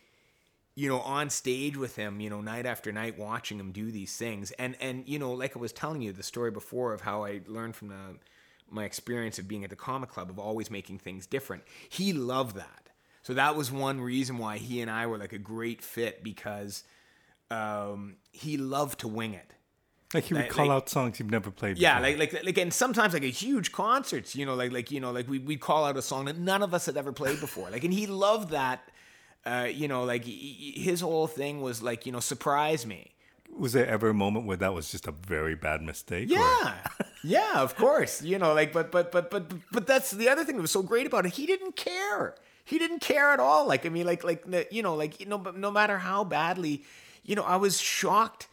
[0.79, 4.15] you know on stage with him you know night after night watching him do these
[4.15, 7.23] things and and you know like i was telling you the story before of how
[7.23, 8.15] i learned from the
[8.71, 12.55] my experience of being at the comic club of always making things different he loved
[12.55, 12.89] that
[13.23, 16.83] so that was one reason why he and i were like a great fit because
[17.51, 19.53] um, he loved to wing it
[20.13, 21.77] Like he would Like- call like- out songs you've never played.
[21.77, 22.17] yeah, before.
[22.19, 25.11] like like like and sometimes like a huge concerts, you know, like like you know,
[25.11, 27.69] like we we call out a song that none of us had ever played before.
[27.69, 28.79] Like and he loved that
[29.45, 33.11] Uh, you know, like his whole thing was like, you know, surprise me.
[33.57, 36.29] Was there ever a moment where that was just a very bad mistake?
[36.29, 36.75] Yeah,
[37.23, 38.21] yeah, of course.
[38.21, 40.83] You know, like, but, but, but, but, but that's the other thing that was so
[40.83, 41.33] great about it.
[41.33, 42.35] He didn't care.
[42.63, 43.67] He didn't care at all.
[43.67, 46.83] Like, I mean, like, like, you know, like, you know, no matter how badly,
[47.23, 48.47] you know, I was shocked.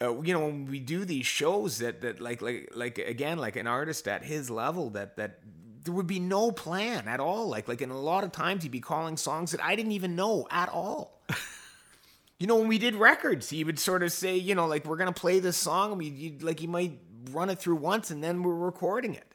[0.00, 3.56] Uh, you know, when we do these shows, that that like, like, like again, like
[3.56, 5.40] an artist at his level, that that
[5.86, 7.48] there would be no plan at all.
[7.48, 10.14] Like, like, and a lot of times he'd be calling songs that I didn't even
[10.14, 11.22] know at all.
[12.38, 14.96] you know, when we did records, he would sort of say, you know, like we're
[14.96, 16.98] gonna play this song, and we like he might
[17.30, 19.32] run it through once, and then we're recording it.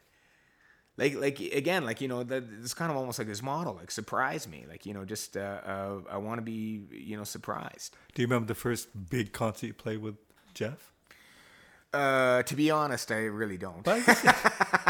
[0.98, 3.90] Like, like again, like you know, that it's kind of almost like his model, like
[3.90, 7.96] surprise me, like you know, just uh, uh, I want to be, you know, surprised.
[8.14, 10.16] Do you remember the first big concert you played with
[10.54, 10.92] Jeff?
[11.92, 13.86] Uh, to be honest, I really don't.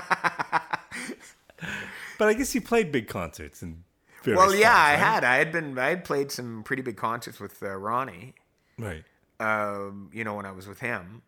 [2.18, 3.84] But I guess, you played big concerts and.
[4.26, 7.62] well, yeah, I had, I had been, I had played some pretty big concerts with
[7.62, 8.34] uh, Ronnie.
[8.78, 9.04] Right.
[9.40, 11.22] um, you know, when I was with him.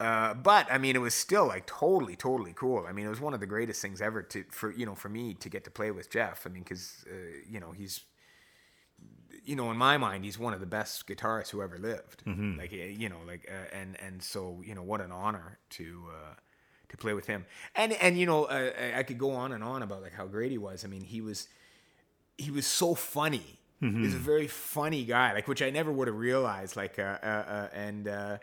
[0.00, 2.86] Uh, but I mean, it was still like totally, totally cool.
[2.88, 5.08] I mean, it was one of the greatest things ever to for you know for
[5.08, 6.46] me to get to play with Jeff.
[6.46, 7.14] I mean, because uh,
[7.50, 8.04] you know he's,
[9.44, 12.22] you know, in my mind, he's one of the best guitarists who ever lived.
[12.58, 16.04] Like uh, you know, like uh, and and so you know, what an honor to.
[16.10, 16.34] Uh,
[16.90, 19.62] to play with him, and and you know, uh, I- I could go on and
[19.62, 20.84] on about like how great he was.
[20.84, 21.48] I mean, he was,
[22.38, 23.58] he was so funny.
[23.82, 24.02] Mm-hmm.
[24.02, 26.76] He's a very funny guy, like which I never would have realized.
[26.76, 28.38] Like, uh, uh, uh, and uh,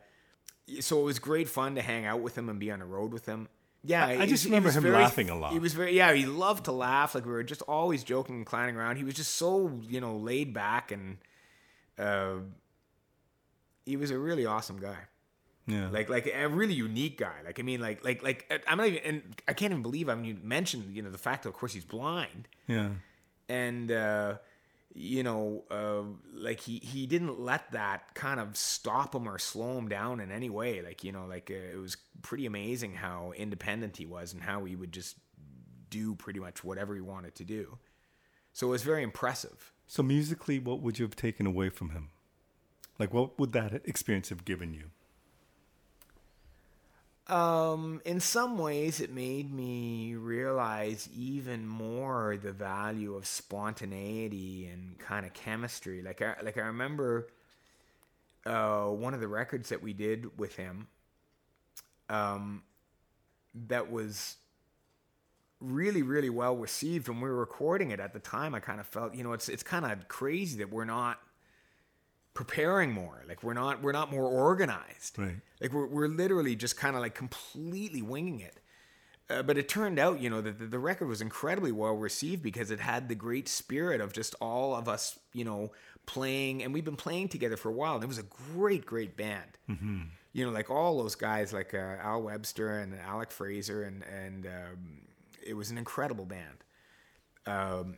[0.80, 3.12] so it was great fun to hang out with him and be on the road
[3.12, 3.50] with him.
[3.84, 5.52] Yeah, I- I just remember him very- laughing a lot.
[5.54, 6.14] He was very yeah.
[6.14, 7.14] He loved to laugh.
[7.16, 8.96] Like we were just always joking and clowning around.
[8.98, 11.18] He was just so you know laid back and
[12.00, 12.36] uh,
[13.86, 14.98] he was a really awesome guy
[15.68, 15.90] Yeah.
[15.90, 17.34] like like a really unique guy.
[17.44, 20.10] Like I mean, like like like uh, I'm not even, and I can't even believe.
[20.10, 22.90] I mean, you mentioned you know the fact that of course he's blind, yeah.
[23.50, 24.36] and uh,
[24.94, 26.04] you know, uh,
[26.34, 30.32] like he he didn't let that kind of stop him or slow him down in
[30.32, 30.82] any way.
[30.82, 34.66] Like you know, like uh, it was pretty amazing how independent he was and how
[34.66, 35.18] he would just
[35.90, 37.78] do pretty much whatever he wanted to do.
[38.54, 39.74] So it was very impressive.
[39.88, 42.10] So musically, what would you have taken away from him?
[42.98, 44.92] Like, what would that experience have given you?
[47.28, 54.98] Um, in some ways, it made me realize even more the value of spontaneity and
[55.00, 56.04] kind of chemistry.
[56.04, 57.28] Like I like I remember
[58.46, 60.88] uh, one of the records that we did with him.
[62.10, 62.62] Um,
[63.68, 64.36] that was
[65.62, 68.54] really really well received when we were recording it at the time.
[68.54, 71.20] I kind of felt you know it's it's kind of crazy that we're not
[72.36, 73.24] preparing more.
[73.28, 75.18] Like we're not we're not more organized.
[75.18, 75.38] Right.
[75.60, 78.60] like we're, we're literally just kind of like completely winging it.
[79.28, 82.44] Uh, but it turned out you know that the, the record was incredibly well received
[82.44, 85.72] because it had the great spirit of just all of us you know
[86.06, 88.24] playing and we've been playing together for a while and it was a
[88.54, 89.58] great great band.
[89.68, 90.02] Mm-hmm.
[90.34, 94.46] you know like all those guys like uh, al webster and alec fraser and and
[94.46, 95.02] um,
[95.44, 96.64] it was an incredible band.
[97.48, 97.98] Um,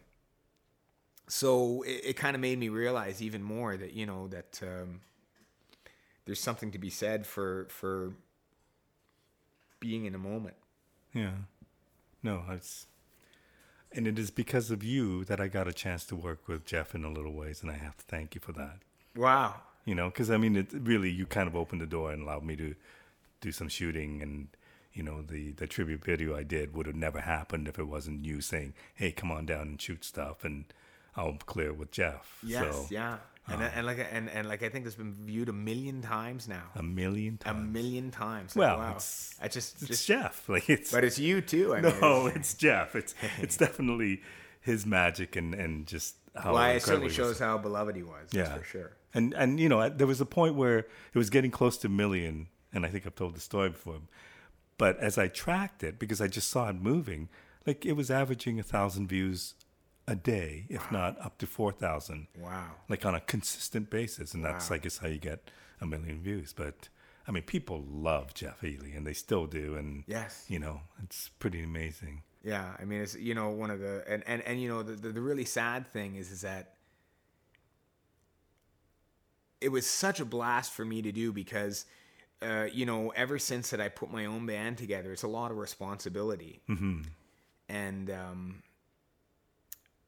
[1.28, 5.01] so it, it kind of made me realize even more that you know that um,
[6.25, 8.13] there's something to be said for for
[9.80, 10.55] being in a moment.
[11.13, 11.32] Yeah.
[12.23, 12.88] No, it's.
[13.91, 16.93] And it is because of you that I got a chance to work with Jeff
[16.93, 18.80] in a little ways, and I have to thank you for that.
[19.15, 19.56] Wow.
[19.85, 22.43] You know, because I mean, it really you kind of opened the door and allowed
[22.43, 22.76] me to
[23.39, 24.49] do some shooting, and
[24.93, 28.26] you know, the the tribute video I did would have never happened if it wasn't
[28.26, 30.65] you saying, "Hey, come on down and shoot stuff," and
[31.18, 32.38] I'll clear with Jeff.
[32.44, 32.76] Yes.
[32.76, 33.18] so, yeah.
[33.49, 36.48] And, um, and like and, and like I think it's been viewed a million times
[36.49, 36.64] now.
[36.76, 37.57] a million times.
[37.57, 38.56] A million times.
[38.56, 38.89] Like, Well, wow.
[38.89, 40.48] it's- I just it's just Jeff.
[40.49, 41.73] Like it's but it's you too.
[41.73, 42.95] I no, it's- it's Jeff.
[42.95, 44.22] It's it's definitely
[44.61, 48.30] his magic and and just how well, it certainly shows how beloved he was.
[48.31, 48.91] Yeah, That's for sure.
[49.14, 51.89] And and you know, there was a point where it was getting close to a
[51.89, 54.02] million, and I think I've told the story before.
[54.77, 57.30] But as I tracked it, because I just saw it moving,
[57.65, 59.56] like it was averaging a thousand views
[60.07, 62.27] a day, if not up to four thousand.
[62.39, 62.71] Wow.
[62.88, 64.75] Like on a consistent basis, and that's Wow.
[64.75, 65.51] I guess how you get
[65.81, 66.53] a million views.
[66.53, 66.89] But
[67.27, 70.45] I mean, people love Jeff Healey, and they still do, and Yes.
[70.47, 72.23] you know, it's pretty amazing.
[72.43, 74.93] Yeah, I mean, it's you know one of the and and, and you know the,
[74.93, 76.75] the the really sad thing is is that
[79.59, 81.85] it was such a blast for me to do because
[82.41, 85.51] uh, you know ever since that I put my own band together, it's a lot
[85.51, 87.01] of responsibility, mm-hmm.
[87.67, 88.63] and um,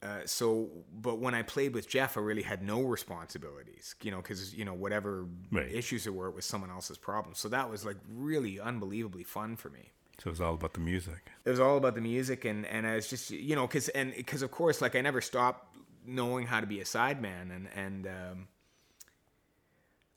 [0.01, 4.17] uh, so but when I played with Jeff, I really had no responsibilities, you know,
[4.17, 5.71] because you know whatever Right.
[5.71, 7.35] issues there were, it was someone else's problem.
[7.35, 10.79] So that was like really unbelievably fun for me So it was all about the
[10.79, 11.21] music.
[11.45, 14.13] it was all about the music and and I was just you know because and
[14.15, 18.07] because of course like I never stopped knowing how to be a sideman and and
[18.07, 18.47] um,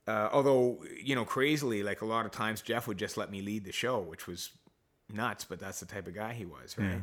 [0.07, 3.41] uh, although you know crazily like a lot of times Jeff would just let me
[3.43, 4.51] lead the show, which was
[5.13, 7.03] nuts, but that's the type of guy he was, right?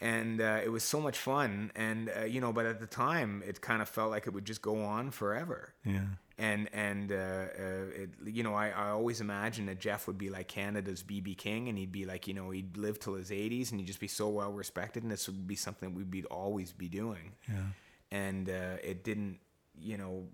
[0.00, 3.42] And uh, it was so much fun, and uh, you know, but at the time,
[3.46, 6.04] it kind of felt like it would just go on forever Yeah.
[6.36, 10.28] and and uh, uh, it, you know I, I always imagined that Jeff would be
[10.28, 13.70] like Canada's BB King and he'd be like you know he'd live till his 80s
[13.70, 16.72] and he'd just be so well respected and this would be something we'd be always
[16.72, 17.68] be doing Yeah.
[18.10, 19.38] and uh, it didn't
[19.80, 20.28] you know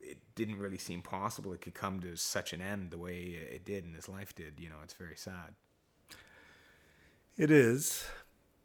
[0.00, 3.18] it didn't really seem possible it could come to such an end the way
[3.56, 5.54] it did and his life did you know it's very sad
[7.36, 8.04] It is.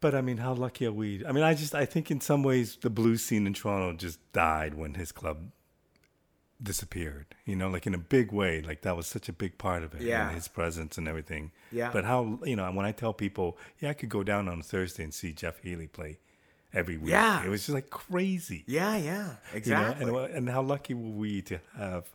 [0.04, 1.24] But I mean, how lucky are we?
[1.24, 4.18] I mean, I just I think in some ways the blues scene in Toronto just
[4.34, 5.50] died when his club
[6.62, 7.28] disappeared.
[7.46, 8.60] You know, like in a big way.
[8.60, 10.02] Like that was such a big part of it.
[10.02, 10.30] Yeah.
[10.30, 11.52] His presence and everything.
[11.72, 11.90] Yeah.
[11.90, 15.04] But how you know when I tell people, yeah, I could go down on Thursday
[15.04, 16.18] and see Jeff Healey play
[16.74, 17.12] every week.
[17.12, 17.42] Yeah.
[17.42, 18.62] It was just like crazy.
[18.66, 19.54] yeah yeah You know?
[19.54, 22.10] exactly And, and how lucky were we to have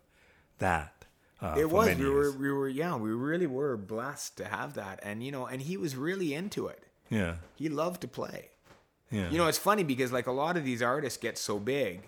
[0.60, 1.06] that?
[1.42, 5.00] Uh, it was we were we were yeah we really were blessed to have that
[5.02, 7.36] and you know and he was really into it Yeah.
[7.56, 8.50] he loved to play
[9.12, 9.30] Yeah.
[9.32, 12.02] You know, it's funny because like a lot of these artists get so big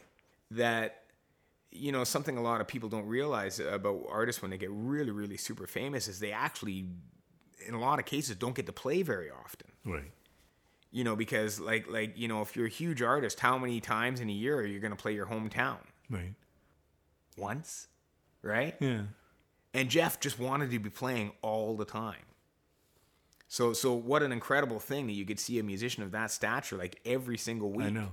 [0.52, 1.04] that
[1.72, 5.12] you know something a lot of people don't realize about artists when they get really
[5.12, 6.86] really super famous is they actually
[7.68, 9.70] in a lot of cases don't get to play very often.
[9.86, 10.12] right.
[10.92, 14.20] You know, because like like you know if you're a huge artist, how many times
[14.20, 15.78] in a year are you going to play your hometown?
[16.10, 16.34] Right.
[17.38, 17.88] Once,
[18.44, 18.76] right?
[18.80, 19.04] Yeah.
[19.74, 22.26] and Jeff just wanted to be playing all the time.
[23.58, 26.78] So so what an incredible thing that you could see a musician of that stature
[26.78, 27.88] like every single week.
[27.88, 28.12] I know.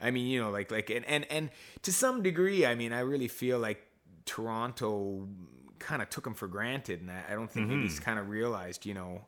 [0.00, 1.50] I mean, you know, like like and and, and
[1.82, 3.86] to some degree, I mean, I really feel like
[4.26, 5.28] Toronto
[5.78, 7.82] kind of took him for granted, and I, I don't think Mm-hmm.
[7.82, 9.20] he's kind of realized, you know,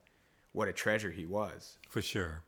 [0.51, 1.79] what a treasure he was.
[1.89, 2.43] For sure.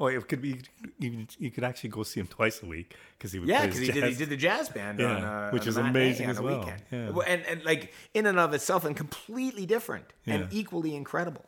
[0.00, 0.62] Or it could be
[0.98, 3.80] you, you could actually go see him twice a week because he would Yeah, because
[3.80, 6.40] he did, he did the jazz band Yeah, on, uh, which on a amazing as
[6.40, 6.64] well.
[6.90, 7.10] Yeah.
[7.28, 11.44] And and like in and of itself, and completely different and equally incredible.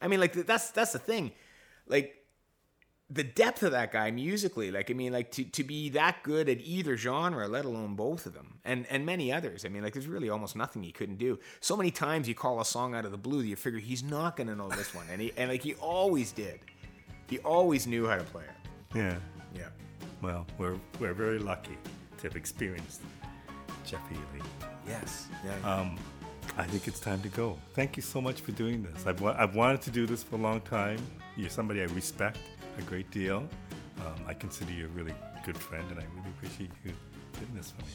[0.00, 1.32] I mean, like that's that's the thing,
[1.86, 2.14] like
[3.08, 4.70] the depth of that guy musically.
[4.70, 8.26] Like I mean, like to, to be that good at either genre, let alone both
[8.26, 9.64] of them, and and many others.
[9.64, 11.38] I mean, like there's really almost nothing he couldn't do.
[11.60, 14.36] So many times you call a song out of the blue, you figure he's not
[14.36, 16.60] gonna know this one, and he and like he always did.
[17.28, 18.96] He always knew how to play it.
[18.96, 19.16] Yeah.
[19.54, 19.68] Yeah.
[20.22, 21.76] Well, we're we're very lucky
[22.18, 23.00] to have experienced
[23.84, 24.44] Jeff Healey.
[24.86, 25.26] Yes.
[25.44, 25.74] Yeah.
[25.74, 25.98] Um,
[26.56, 27.58] I think it's time to go.
[27.74, 29.06] Thank you so much for doing this.
[29.06, 30.98] I've, wa- I've wanted to do this for a long time.
[31.36, 32.38] You're somebody I respect
[32.78, 33.46] a great deal.
[34.00, 35.14] Um, I consider you a really
[35.44, 36.92] good friend, and I really appreciate you
[37.34, 37.90] doing this for me.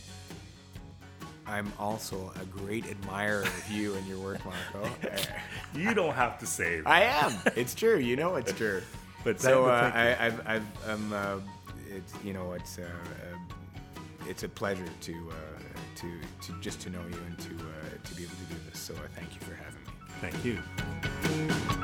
[1.48, 4.90] I'm also a great admirer of you and your work, Marco.
[5.76, 6.88] You don't have to say that.
[6.90, 7.34] I am.
[7.56, 7.98] It's true.
[7.98, 8.82] You know it's true.
[9.24, 11.36] But so uh, I, I've, I've, I'm, uh,
[11.90, 13.38] it's, you know, it's, uh, uh,
[14.28, 15.36] it's a pleasure to, uh,
[15.96, 18.80] to, to just to know you and to, uh, to be able to do this.
[18.80, 19.92] So uh, thank you for having me.
[20.20, 21.81] Thank you.